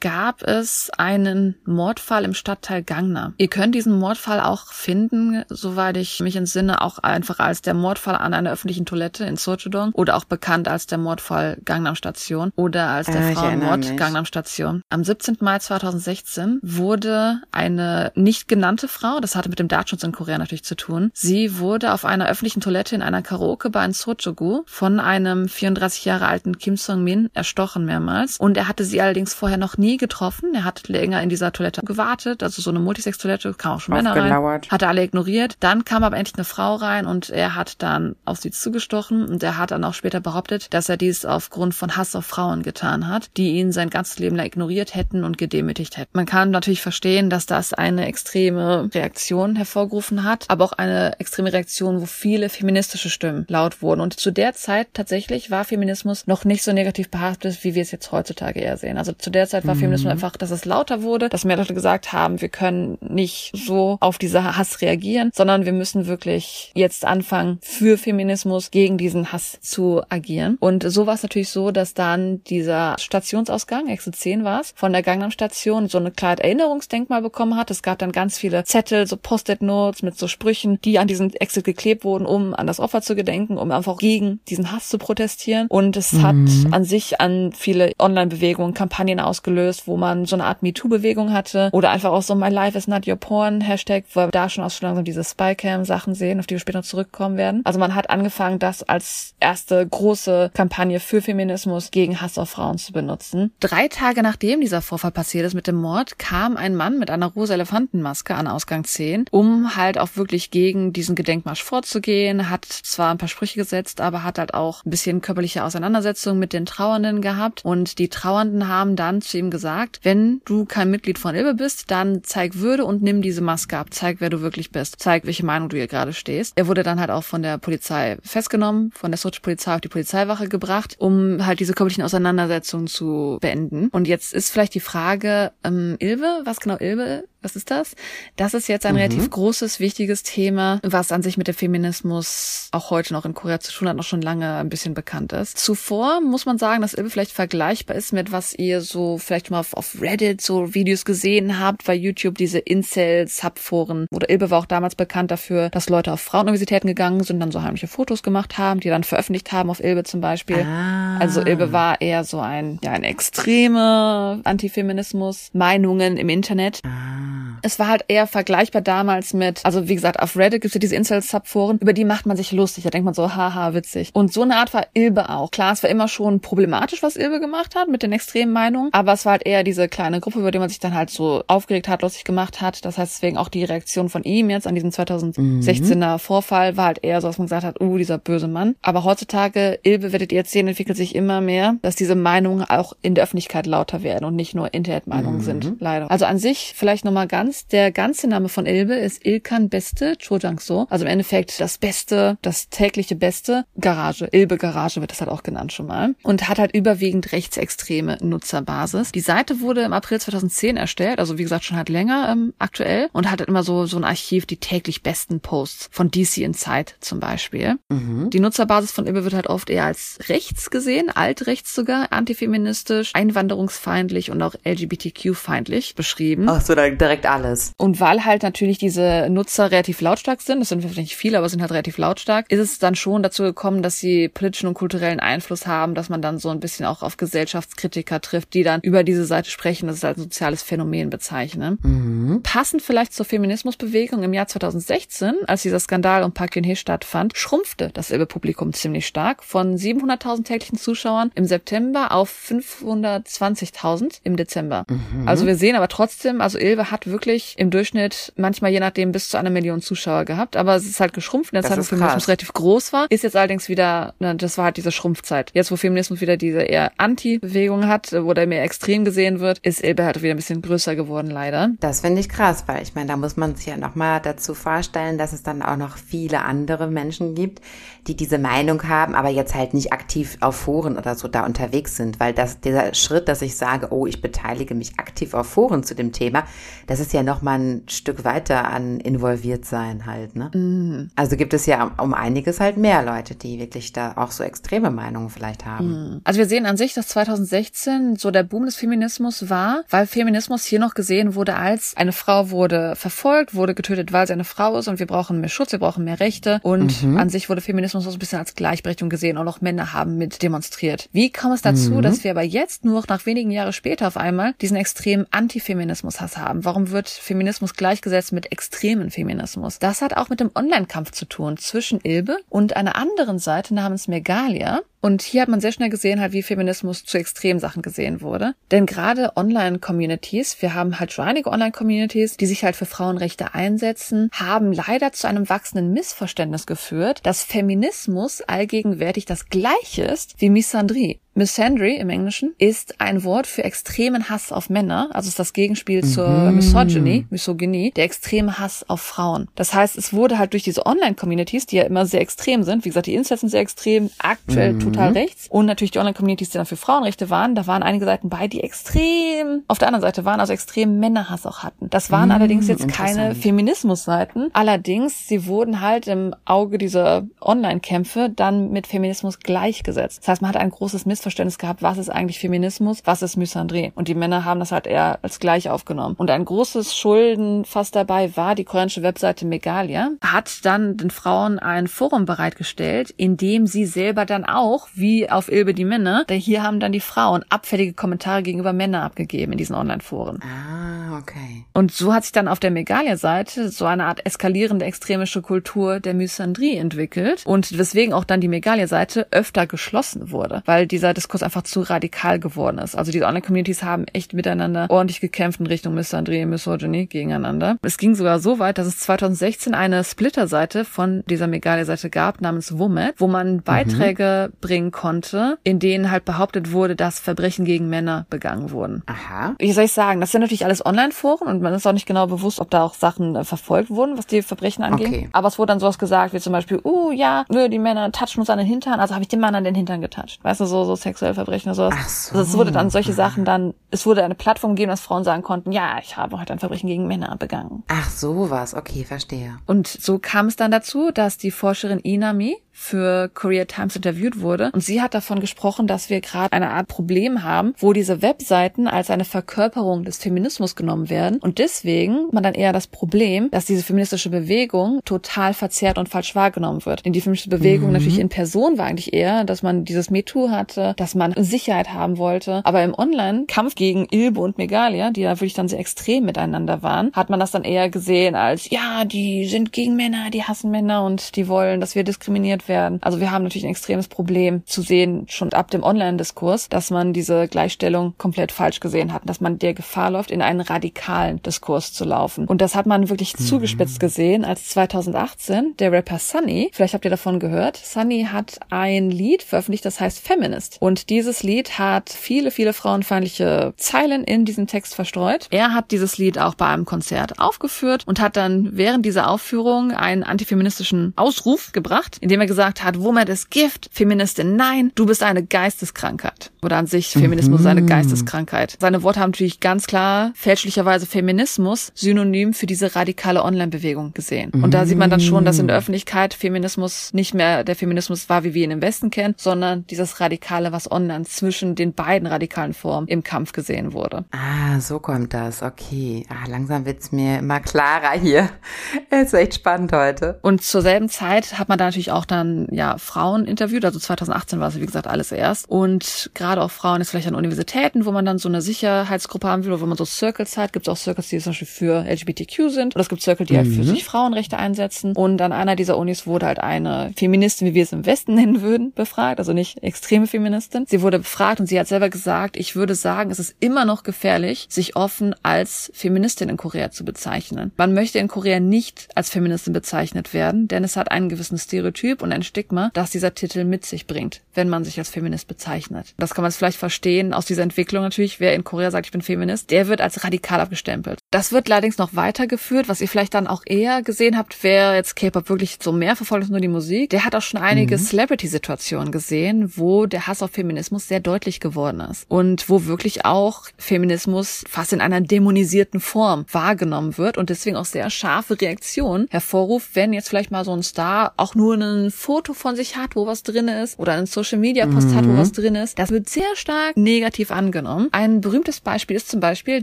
[0.00, 3.34] gab es einen Mordfall im Stadtteil Gangnam.
[3.38, 8.16] Ihr könnt diesen Mordfall auch finden, soweit ich mich entsinne, auch einfach als der Mordfall
[8.16, 12.88] an einer öffentlichen Toilette in Sochodong oder auch bekannt als der Mordfall Gangnam Station oder
[12.88, 14.82] als der ah, Frauenmord Gangnam Station.
[14.90, 15.38] Am 17.
[15.40, 20.64] Mai 2016 wurde eine nicht genannte Frau, das hatte mit dem Datenschutz in Korea natürlich
[20.64, 25.48] zu tun, sie wurde auf einer öffentlichen Toilette in einer Karaoke-Bar in Sochogu von einem
[25.48, 29.96] 34 Jahre alten Kim Song-min erstochen mehrmals und er hatte sie allerdings vorher noch nie
[29.96, 30.54] getroffen.
[30.54, 34.14] Er hat länger in dieser Toilette gewartet, also so eine Multisex-Toilette, kam auch schon Männer
[34.14, 35.56] rein, hatte alle ignoriert.
[35.60, 39.42] Dann kam aber endlich eine Frau rein und er hat dann auf sie zugestochen und
[39.42, 43.08] er hat dann auch später behauptet, dass er dies aufgrund von Hass auf Frauen getan
[43.08, 46.10] hat, die ihn sein ganzes Leben lang ignoriert hätten und gedemütigt hätten.
[46.12, 51.52] Man kann natürlich verstehen, dass das eine extreme Reaktion hervorgerufen hat, aber auch eine extreme
[51.52, 54.00] Reaktion, wo viele feministische Stimmen laut wurden.
[54.00, 57.90] Und zu der Zeit tatsächlich war Feminismus noch nicht so negativ behaftet, wie wir es
[57.90, 58.98] jetzt heutzutage eher sehen.
[58.98, 59.80] Also zu der Zeit war mhm.
[59.80, 63.98] Feminismus einfach, dass es lauter wurde, dass mehr Leute gesagt haben, wir können nicht so
[64.00, 69.58] auf diese Hass reagieren, sondern wir müssen wirklich jetzt anfangen, für Feminismus gegen diesen Hass
[69.60, 70.56] zu agieren.
[70.60, 74.92] Und so war es natürlich so, dass dann dieser Stationsausgang, Exit 10 war es, von
[74.92, 77.70] der Gangnam Station so eine kleine Erinnerungsdenkmal bekommen hat.
[77.70, 81.64] Es gab dann ganz viele Zettel, so Post-it-Notes mit so Sprüchen, die an diesen Exit
[81.64, 85.66] geklebt wurden, um an das Opfer zu gedenken, um einfach gegen diesen Hass zu protestieren.
[85.68, 86.22] Und es mhm.
[86.22, 91.70] hat an sich an viele Online-Bewegungen, Kampagnen ausgelöst, wo man so eine Art MeToo-Bewegung hatte
[91.72, 94.64] oder einfach auch so My Life is not your porn Hashtag, wo wir da schon
[94.64, 97.62] auch schon langsam diese Spycam-Sachen sehen, auf die wir später zurückkommen werden.
[97.64, 102.78] Also man hat angefangen, das als erste große Kampagne für Feminismus gegen Hass auf Frauen
[102.78, 103.52] zu benutzen.
[103.60, 107.26] Drei Tage nachdem dieser Vorfall passiert ist mit dem Mord, kam ein Mann mit einer
[107.26, 113.10] rosa Elefantenmaske an Ausgang 10, um halt auch wirklich gegen diesen Gedenkmarsch vorzugehen, hat zwar
[113.10, 117.20] ein paar Sprüche gesetzt, aber hat halt auch ein bisschen körperliche Auseinandersetzung mit den Trauernden
[117.20, 121.54] gehabt und die Trauernden haben dann zu ihm gesagt, wenn du kein Mitglied von Ilbe
[121.54, 125.26] bist, dann zeig Würde und nimm diese Maske ab, zeig, wer du wirklich bist, zeig,
[125.26, 126.52] welche Meinung du hier gerade stehst.
[126.56, 129.88] Er wurde dann halt auch von der Polizei festgenommen, von der Sochi Polizei auf die
[129.88, 133.88] Polizeiwache gebracht, um halt diese körperlichen Auseinandersetzungen zu beenden.
[133.88, 137.94] Und jetzt ist vielleicht die Frage, ähm, Ilbe, was genau Ilbe was ist das?
[138.36, 139.00] Das ist jetzt ein mhm.
[139.00, 143.60] relativ großes, wichtiges Thema, was an sich mit dem Feminismus auch heute noch in Korea
[143.60, 145.56] zu tun hat, noch schon lange ein bisschen bekannt ist.
[145.56, 149.60] Zuvor muss man sagen, dass Ilbe vielleicht vergleichbar ist mit was ihr so vielleicht mal
[149.60, 154.06] auf, auf Reddit so Videos gesehen habt, bei YouTube diese Incel-Subforen.
[154.10, 157.62] Oder Ilbe war auch damals bekannt dafür, dass Leute auf Frauenuniversitäten gegangen sind, dann so
[157.62, 160.62] heimliche Fotos gemacht haben, die dann veröffentlicht haben auf Ilbe zum Beispiel.
[160.62, 161.18] Ah.
[161.18, 166.80] Also Ilbe war eher so ein, ja, ein extreme Antifeminismus, Meinungen im Internet.
[166.84, 167.27] Ah.
[167.62, 170.80] Es war halt eher vergleichbar damals mit, also wie gesagt, auf Reddit gibt es ja
[170.80, 172.84] diese Incel-Subforen, über die macht man sich lustig.
[172.84, 174.10] Da denkt man so, haha, witzig.
[174.12, 175.50] Und so eine Art war Ilbe auch.
[175.50, 179.12] Klar, es war immer schon problematisch, was Ilbe gemacht hat mit den extremen Meinungen, aber
[179.12, 181.88] es war halt eher diese kleine Gruppe, über die man sich dann halt so aufgeregt
[181.88, 182.84] hat, lustig gemacht hat.
[182.84, 186.18] Das heißt, deswegen auch die Reaktion von ihm jetzt an diesem 2016er mhm.
[186.18, 188.76] Vorfall war halt eher so, dass man gesagt hat, uh, dieser böse Mann.
[188.82, 192.94] Aber heutzutage, Ilbe werdet ihr jetzt sehen, entwickelt sich immer mehr, dass diese Meinungen auch
[193.02, 195.44] in der Öffentlichkeit lauter werden und nicht nur Internetmeinungen mhm.
[195.44, 196.10] sind, leider.
[196.10, 197.68] Also an sich vielleicht nochmal ganz Ganz.
[197.68, 200.86] Der ganze Name von Ilbe ist Ilkan Beste Chojangso.
[200.90, 204.28] Also im Endeffekt das Beste, das tägliche Beste Garage.
[204.32, 206.14] Ilbe Garage wird das halt auch genannt schon mal.
[206.24, 209.12] Und hat halt überwiegend rechtsextreme Nutzerbasis.
[209.12, 213.08] Die Seite wurde im April 2010 erstellt, also wie gesagt schon halt länger ähm, aktuell
[213.12, 216.96] und hat halt immer so, so ein Archiv, die täglich besten Posts von DC Insight
[217.00, 217.76] zum Beispiel.
[217.88, 218.30] Mhm.
[218.30, 224.30] Die Nutzerbasis von Ilbe wird halt oft eher als rechts gesehen, altrechts sogar, antifeministisch, einwanderungsfeindlich
[224.30, 226.48] und auch LGBTQ-feindlich beschrieben.
[226.48, 226.74] Ach so,
[227.08, 227.72] direkt alle alles.
[227.76, 231.48] Und weil halt natürlich diese Nutzer relativ lautstark sind, das sind vielleicht nicht viele, aber
[231.48, 235.20] sind halt relativ lautstark, ist es dann schon dazu gekommen, dass sie politischen und kulturellen
[235.20, 239.04] Einfluss haben, dass man dann so ein bisschen auch auf Gesellschaftskritiker trifft, die dann über
[239.04, 241.78] diese Seite sprechen, das ist als soziales Phänomen bezeichnen.
[241.82, 242.42] Mhm.
[242.42, 247.90] Passend vielleicht zur Feminismusbewegung im Jahr 2016, als dieser Skandal um Park Geun-hye stattfand, schrumpfte
[247.92, 254.84] das Ilbe-Publikum ziemlich stark von 700.000 täglichen Zuschauern im September auf 520.000 im Dezember.
[254.88, 255.28] Mhm.
[255.28, 259.12] Also wir sehen aber trotzdem, also Ilbe hat hat wirklich im Durchschnitt manchmal je nachdem
[259.12, 261.78] bis zu einer Million Zuschauer gehabt, aber es ist halt geschrumpft in der Das Zeit,
[261.78, 265.50] wo Feminismus relativ groß war, ist jetzt allerdings wieder, ne, das war halt diese Schrumpfzeit.
[265.54, 269.82] Jetzt, wo Feminismus wieder diese eher Anti-Bewegung hat, wo der mehr extrem gesehen wird, ist
[269.82, 271.70] Ilbe halt wieder ein bisschen größer geworden, leider.
[271.80, 275.18] Das finde ich krass, weil ich meine, da muss man sich ja nochmal dazu vorstellen,
[275.18, 277.60] dass es dann auch noch viele andere Menschen gibt,
[278.06, 281.96] die diese Meinung haben, aber jetzt halt nicht aktiv auf Foren oder so da unterwegs
[281.96, 285.84] sind, weil das, dieser Schritt, dass ich sage, oh, ich beteilige mich aktiv auf Foren
[285.84, 286.44] zu dem Thema,
[286.88, 291.08] das ist ja nochmal ein Stück weiter an involviert sein halt, ne?
[291.16, 294.90] Also gibt es ja um einiges halt mehr Leute, die wirklich da auch so extreme
[294.90, 296.20] Meinungen vielleicht haben.
[296.24, 300.64] Also wir sehen an sich, dass 2016 so der Boom des Feminismus war, weil Feminismus
[300.64, 304.78] hier noch gesehen wurde als eine Frau wurde verfolgt, wurde getötet, weil sie eine Frau
[304.78, 308.04] ist und wir brauchen mehr Schutz, wir brauchen mehr Rechte und an sich wurde Feminismus
[308.04, 309.36] so ein bisschen als Gleichberechtigung gesehen.
[309.36, 311.10] Auch noch Männer haben mit demonstriert.
[311.12, 314.54] Wie kam es dazu, dass wir aber jetzt nur nach wenigen Jahren später auf einmal
[314.62, 316.64] diesen extremen Antifeminismus-Hass haben?
[316.64, 319.78] Warum wird Feminismus gleichgesetzt mit extremen Feminismus?
[319.78, 324.06] Das hat auch mit dem Online-Kampf zu tun zwischen Ilbe und einer anderen Seite namens
[324.06, 324.80] Megalia.
[325.00, 328.54] Und hier hat man sehr schnell gesehen, halt, wie Feminismus zu Extremsachen gesehen wurde.
[328.70, 334.28] Denn gerade Online-Communities, wir haben halt schon einige Online-Communities, die sich halt für Frauenrechte einsetzen,
[334.32, 341.20] haben leider zu einem wachsenden Missverständnis geführt, dass Feminismus allgegenwärtig das gleiche ist wie Misandrie.
[341.38, 346.02] Misandry im Englischen ist ein Wort für extremen Hass auf Männer, also ist das Gegenspiel
[346.02, 349.46] zur Misogyny, Misogynie, der extreme Hass auf Frauen.
[349.54, 352.88] Das heißt, es wurde halt durch diese Online-Communities, die ja immer sehr extrem sind, wie
[352.88, 356.66] gesagt, die Incels sind sehr extrem, aktuell total rechts, und natürlich die Online-Communities, die dann
[356.66, 360.40] für Frauenrechte waren, da waren einige Seiten bei, die extrem auf der anderen Seite waren,
[360.40, 361.88] also extrem Männerhass auch hatten.
[361.88, 363.36] Das waren allerdings jetzt keine.
[363.36, 370.22] Feminismusseiten, allerdings, sie wurden halt im Auge dieser Online-Kämpfe dann mit Feminismus gleichgesetzt.
[370.22, 373.92] Das heißt, man hat ein großes Missverständnis gehabt, was ist eigentlich Feminismus, was ist Misandrie.
[373.94, 376.14] Und die Männer haben das halt eher als gleich aufgenommen.
[376.18, 381.58] Und ein großes Schulden fast dabei war die koreanische Webseite Megalia, hat dann den Frauen
[381.58, 386.40] ein Forum bereitgestellt, in dem sie selber dann auch, wie auf Ilbe die Männer, denn
[386.40, 390.40] hier haben dann die Frauen abfällige Kommentare gegenüber Männern abgegeben in diesen Online-Foren.
[390.42, 391.64] Ah, okay.
[391.74, 396.14] Und so hat sich dann auf der Megalia-Seite so eine Art eskalierende extremische Kultur der
[396.14, 401.62] Misandrie entwickelt und weswegen auch dann die Megalia-Seite öfter geschlossen wurde, weil dieser Diskurs einfach
[401.62, 402.96] zu radikal geworden ist.
[402.96, 407.76] Also diese Online-Communities haben echt miteinander ordentlich gekämpft in Richtung Misandrie, Misogyny gegeneinander.
[407.82, 412.78] Es ging sogar so weit, dass es 2016 eine Splitter-Seite von dieser Megalia-Seite gab namens
[412.78, 418.26] Womet, wo man Beiträge bringen konnte, in denen halt behauptet wurde, dass Verbrechen gegen Männer
[418.30, 419.54] begangen wurden Aha.
[419.58, 422.26] wie soll ich sagen, das sind natürlich alles Online-Foren und man ist auch nicht genau
[422.26, 425.08] bewusst, ob da auch Sachen äh, verfolgt wurden, was die Verbrechen angeht.
[425.08, 425.28] Okay.
[425.32, 428.50] Aber es wurde dann sowas gesagt, wie zum Beispiel, uh, ja, die Männer touchen uns
[428.50, 430.42] an den Hintern, also habe ich den Mann an den Hintern getatscht.
[430.44, 431.94] Weißt du, so, so sexuelle Verbrechen oder sowas.
[431.98, 432.38] Ach so.
[432.38, 435.42] Also es wurde dann solche Sachen dann, es wurde eine Plattform gegeben, dass Frauen sagen
[435.42, 437.82] konnten, ja, ich habe heute ein Verbrechen gegen Männer begangen.
[437.88, 438.74] Ach, sowas.
[438.74, 439.58] Okay, verstehe.
[439.66, 444.70] Und so kam es dann dazu, dass die Forscherin Inami für Korea Times interviewt wurde.
[444.72, 448.86] Und sie hat davon gesprochen, dass wir gerade eine Art Problem haben, wo diese Webseiten
[448.86, 451.38] als eine Verkörperung des Feminismus genommen werden.
[451.40, 456.08] Und deswegen hat man dann eher das Problem, dass diese feministische Bewegung total verzerrt und
[456.08, 457.04] falsch wahrgenommen wird.
[457.04, 460.87] Denn die feministische Bewegung natürlich in Person war eigentlich eher, dass man dieses MeToo hatte,
[460.94, 462.62] dass man Sicherheit haben wollte.
[462.64, 467.12] Aber im Online-Kampf gegen Ilbe und Megalia, die da wirklich dann sehr extrem miteinander waren,
[467.12, 471.04] hat man das dann eher gesehen als, ja, die sind gegen Männer, die hassen Männer
[471.04, 472.98] und die wollen, dass wir diskriminiert werden.
[473.02, 477.12] Also wir haben natürlich ein extremes Problem zu sehen, schon ab dem Online-Diskurs, dass man
[477.12, 481.92] diese Gleichstellung komplett falsch gesehen hat, dass man der Gefahr läuft, in einen radikalen Diskurs
[481.92, 482.46] zu laufen.
[482.46, 487.10] Und das hat man wirklich zugespitzt gesehen, als 2018 der Rapper Sunny, vielleicht habt ihr
[487.10, 490.77] davon gehört, Sunny hat ein Lied veröffentlicht, das heißt Feminist.
[490.78, 495.46] Und dieses Lied hat viele, viele frauenfeindliche Zeilen in diesem Text verstreut.
[495.50, 499.92] Er hat dieses Lied auch bei einem Konzert aufgeführt und hat dann während dieser Aufführung
[499.92, 505.22] einen antifeministischen Ausruf gebracht, indem er gesagt hat, Woman ist Gift, Feministin nein, du bist
[505.22, 506.50] eine Geisteskrankheit.
[506.62, 508.76] Oder an sich, Feminismus ist eine Geisteskrankheit.
[508.80, 514.50] Seine Worte haben natürlich ganz klar fälschlicherweise Feminismus synonym für diese radikale Online-Bewegung gesehen.
[514.50, 518.28] Und da sieht man dann schon, dass in der Öffentlichkeit Feminismus nicht mehr der Feminismus
[518.28, 522.26] war, wie wir ihn im Westen kennen, sondern dieses Radikale, was online zwischen den beiden
[522.26, 524.24] radikalen Formen im Kampf gesehen wurde.
[524.30, 525.62] Ah, so kommt das.
[525.62, 526.26] Okay.
[526.28, 528.50] Ah, langsam wird's mir immer klarer hier.
[529.10, 530.38] ist echt spannend heute.
[530.42, 533.84] Und zur selben Zeit hat man da natürlich auch dann ja Frauen interviewt.
[533.84, 535.68] Also 2018 war es wie gesagt alles erst.
[535.68, 539.64] Und gerade auch Frauen jetzt vielleicht an Universitäten, wo man dann so eine Sicherheitsgruppe haben
[539.64, 540.72] will, oder wo man so Circles hat.
[540.72, 542.94] Gibt es auch Circles, die zum Beispiel für LGBTQ sind.
[542.94, 545.14] Oder es gibt Circle, die halt für sich Frauenrechte einsetzen.
[545.14, 548.62] Und an einer dieser Unis wurde halt eine Feministin, wie wir es im Westen nennen
[548.62, 549.38] würden, befragt.
[549.38, 550.86] Also nicht extreme Feministin Feministin.
[550.88, 554.02] Sie wurde befragt und sie hat selber gesagt, ich würde sagen, es ist immer noch
[554.02, 557.72] gefährlich, sich offen als Feministin in Korea zu bezeichnen.
[557.76, 562.22] Man möchte in Korea nicht als Feministin bezeichnet werden, denn es hat einen gewissen Stereotyp
[562.22, 566.14] und ein Stigma, das dieser Titel mit sich bringt, wenn man sich als Feminist bezeichnet.
[566.18, 568.40] Das kann man vielleicht verstehen aus dieser Entwicklung natürlich.
[568.40, 571.20] Wer in Korea sagt, ich bin Feminist, der wird als radikal abgestempelt.
[571.30, 575.16] Das wird allerdings noch weitergeführt, was ihr vielleicht dann auch eher gesehen habt, wer jetzt
[575.16, 577.10] K-Pop wirklich so mehr verfolgt als nur die Musik.
[577.10, 578.02] Der hat auch schon einige mhm.
[578.02, 582.26] Celebrity-Situationen gesehen, wo der Hass auf Feminismus sehr deutlich geworden ist.
[582.28, 587.84] Und wo wirklich auch Feminismus fast in einer dämonisierten Form wahrgenommen wird und deswegen auch
[587.84, 592.52] sehr scharfe Reaktionen hervorruft, wenn jetzt vielleicht mal so ein Star auch nur ein Foto
[592.52, 595.14] von sich hat, wo was drin ist, oder einen Social-Media-Post mhm.
[595.14, 595.38] hat, wo mhm.
[595.38, 595.98] was drin ist.
[595.98, 598.08] Das wird sehr stark negativ angenommen.
[598.12, 599.82] Ein berühmtes Beispiel ist zum Beispiel,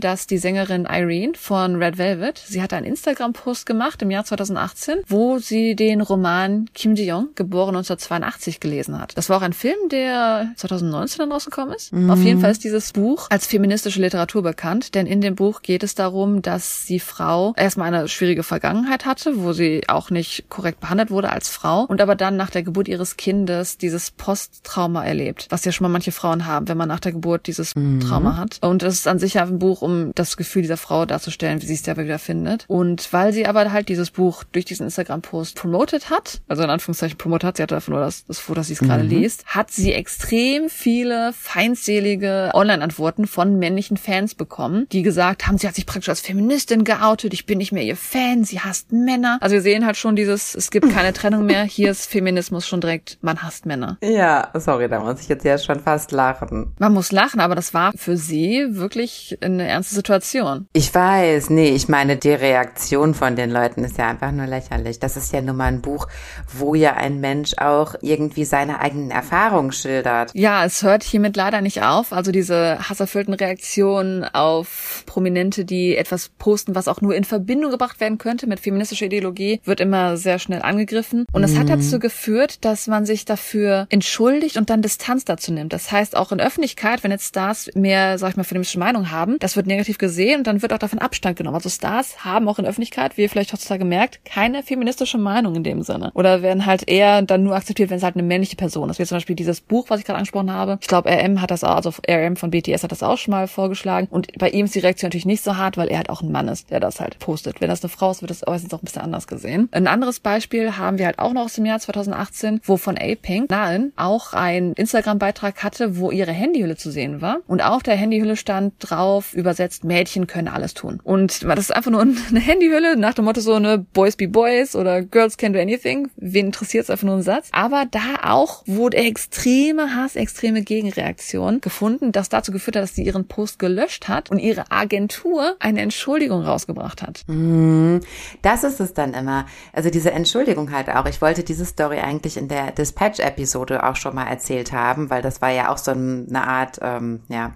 [0.00, 5.00] dass die Sängerin Irene von Red Velvet, sie hat einen Instagram-Post gemacht im Jahr 2018,
[5.06, 9.16] wo sie den Roman Kim Ji-young, geboren 1982, gelesen hat.
[9.16, 11.92] Das war auch ein Film, der 2019 dann rausgekommen ist.
[11.92, 12.10] Mhm.
[12.10, 15.82] Auf jeden Fall ist dieses Buch als feministische Literatur bekannt, denn in dem Buch geht
[15.82, 20.80] es darum, dass die Frau erstmal eine schwierige Vergangenheit hatte, wo sie auch nicht korrekt
[20.80, 25.46] behandelt wurde als Frau und aber dann nach der Geburt ihres Kindes dieses Posttrauma erlebt,
[25.50, 28.00] was ja schon mal manche Frauen haben, wenn man nach der Geburt dieses mhm.
[28.00, 28.58] Trauma hat.
[28.62, 31.74] Und es ist an sich ein Buch, um das Gefühl dieser Frau darzustellen, wie sie
[31.74, 32.64] es selber wieder findet.
[32.68, 37.18] Und weil sie aber halt dieses Buch durch diesen Instagram-Post promoted hat, also in Anführungszeichen
[37.18, 39.10] promotet hat, sie hatte einfach nur das, das Foto, dass sie es gerade mhm.
[39.10, 45.66] liest, hat sie extrem viele feindselige Online-Antworten von männlichen Fans bekommen, die gesagt haben, sie
[45.66, 49.38] hat sich praktisch als Feministin geoutet, ich bin nicht mehr ihr Fan, sie hasst Männer.
[49.40, 52.80] Also wir sehen halt schon dieses, es gibt keine Trennung mehr, hier ist Feminismus schon
[52.80, 53.98] direkt, man hasst Männer.
[54.02, 56.74] Ja, sorry, da muss ich jetzt ja schon fast lachen.
[56.78, 60.68] Man muss lachen, aber das war für sie wirklich eine ernste Situation.
[60.72, 64.98] Ich weiß, nee, ich meine, die Reaktion von den Leuten ist ja einfach nur lächerlich.
[64.98, 66.08] Das ist ja nun mal ein Buch,
[66.52, 70.30] wo ja ein Mensch auch irgendwie seine eigenen Erfahrungen schildert.
[70.38, 72.12] Ja, es hört hiermit leider nicht auf.
[72.12, 78.00] Also diese hasserfüllten Reaktionen auf Prominente, die etwas posten, was auch nur in Verbindung gebracht
[78.00, 81.24] werden könnte mit feministischer Ideologie, wird immer sehr schnell angegriffen.
[81.32, 81.60] Und es mhm.
[81.60, 85.72] hat dazu geführt, dass man sich dafür entschuldigt und dann Distanz dazu nimmt.
[85.72, 89.38] Das heißt, auch in Öffentlichkeit, wenn jetzt Stars mehr, sag ich mal, feministische Meinung haben,
[89.38, 91.56] das wird negativ gesehen und dann wird auch davon Abstand genommen.
[91.56, 95.64] Also Stars haben auch in Öffentlichkeit, wie ihr vielleicht heutzutage merkt, keine feministische Meinung in
[95.64, 96.10] dem Sinne.
[96.12, 98.98] Oder werden halt eher dann nur akzeptiert, wenn es halt eine männliche Person ist.
[98.98, 100.78] Wie zum Beispiel dieses Buch, was ich gerade angesprochen habe.
[100.80, 103.48] Ich glaube, RM hat das auch, also RM von BTS hat das auch schon mal
[103.48, 104.08] vorgeschlagen.
[104.10, 106.32] Und bei ihm ist die Reaktion natürlich nicht so hart, weil er halt auch ein
[106.32, 107.60] Mann ist, der das halt postet.
[107.60, 109.68] Wenn das eine Frau ist, wird das meistens auch ein bisschen anders gesehen.
[109.72, 113.50] Ein anderes Beispiel haben wir halt auch noch aus dem Jahr 2018, wo von A-Pink
[113.50, 117.38] Nahen auch ein Instagram-Beitrag hatte, wo ihre Handyhülle zu sehen war.
[117.46, 121.00] Und auf der Handyhülle stand drauf übersetzt, Mädchen können alles tun.
[121.02, 124.74] Und das ist einfach nur eine Handyhülle nach dem Motto so eine Boys be Boys
[124.74, 126.08] oder Girls can do anything.
[126.16, 127.48] Wen interessiert es einfach nur ein Satz?
[127.52, 133.04] Aber da auch wurde extreme Hass, extreme Gegenreaktion gefunden, das dazu geführt hat, dass sie
[133.04, 137.24] ihren Post gelöscht hat und ihre Agentur eine Entschuldigung rausgebracht hat.
[137.26, 138.00] Mhm.
[138.42, 139.46] Das ist es dann immer.
[139.72, 141.06] Also diese Entschuldigung halt auch.
[141.06, 145.42] Ich wollte diese Story eigentlich in der Dispatch-Episode auch schon mal erzählt haben, weil das
[145.42, 147.54] war ja auch so eine Art, ähm, ja,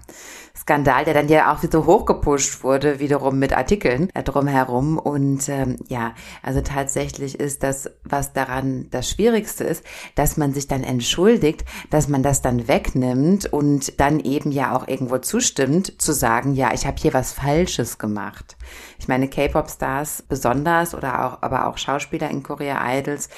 [0.61, 4.99] Skandal, der dann ja auch wieder hochgepusht wurde, wiederum mit Artikeln äh, drumherum.
[4.99, 10.67] Und ähm, ja, also tatsächlich ist das, was daran das Schwierigste ist, dass man sich
[10.67, 16.13] dann entschuldigt, dass man das dann wegnimmt und dann eben ja auch irgendwo zustimmt, zu
[16.13, 18.55] sagen, ja, ich habe hier was Falsches gemacht.
[18.99, 23.29] Ich meine, K-Pop-Stars besonders oder auch, aber auch Schauspieler in Korea Idols,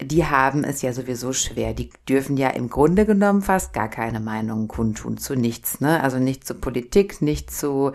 [0.00, 1.74] die haben es ja sowieso schwer.
[1.74, 6.02] Die dürfen ja im Grunde genommen fast gar keine Meinung kundtun zu nichts, ne?
[6.02, 7.92] Also nicht zu Politik, nicht zu,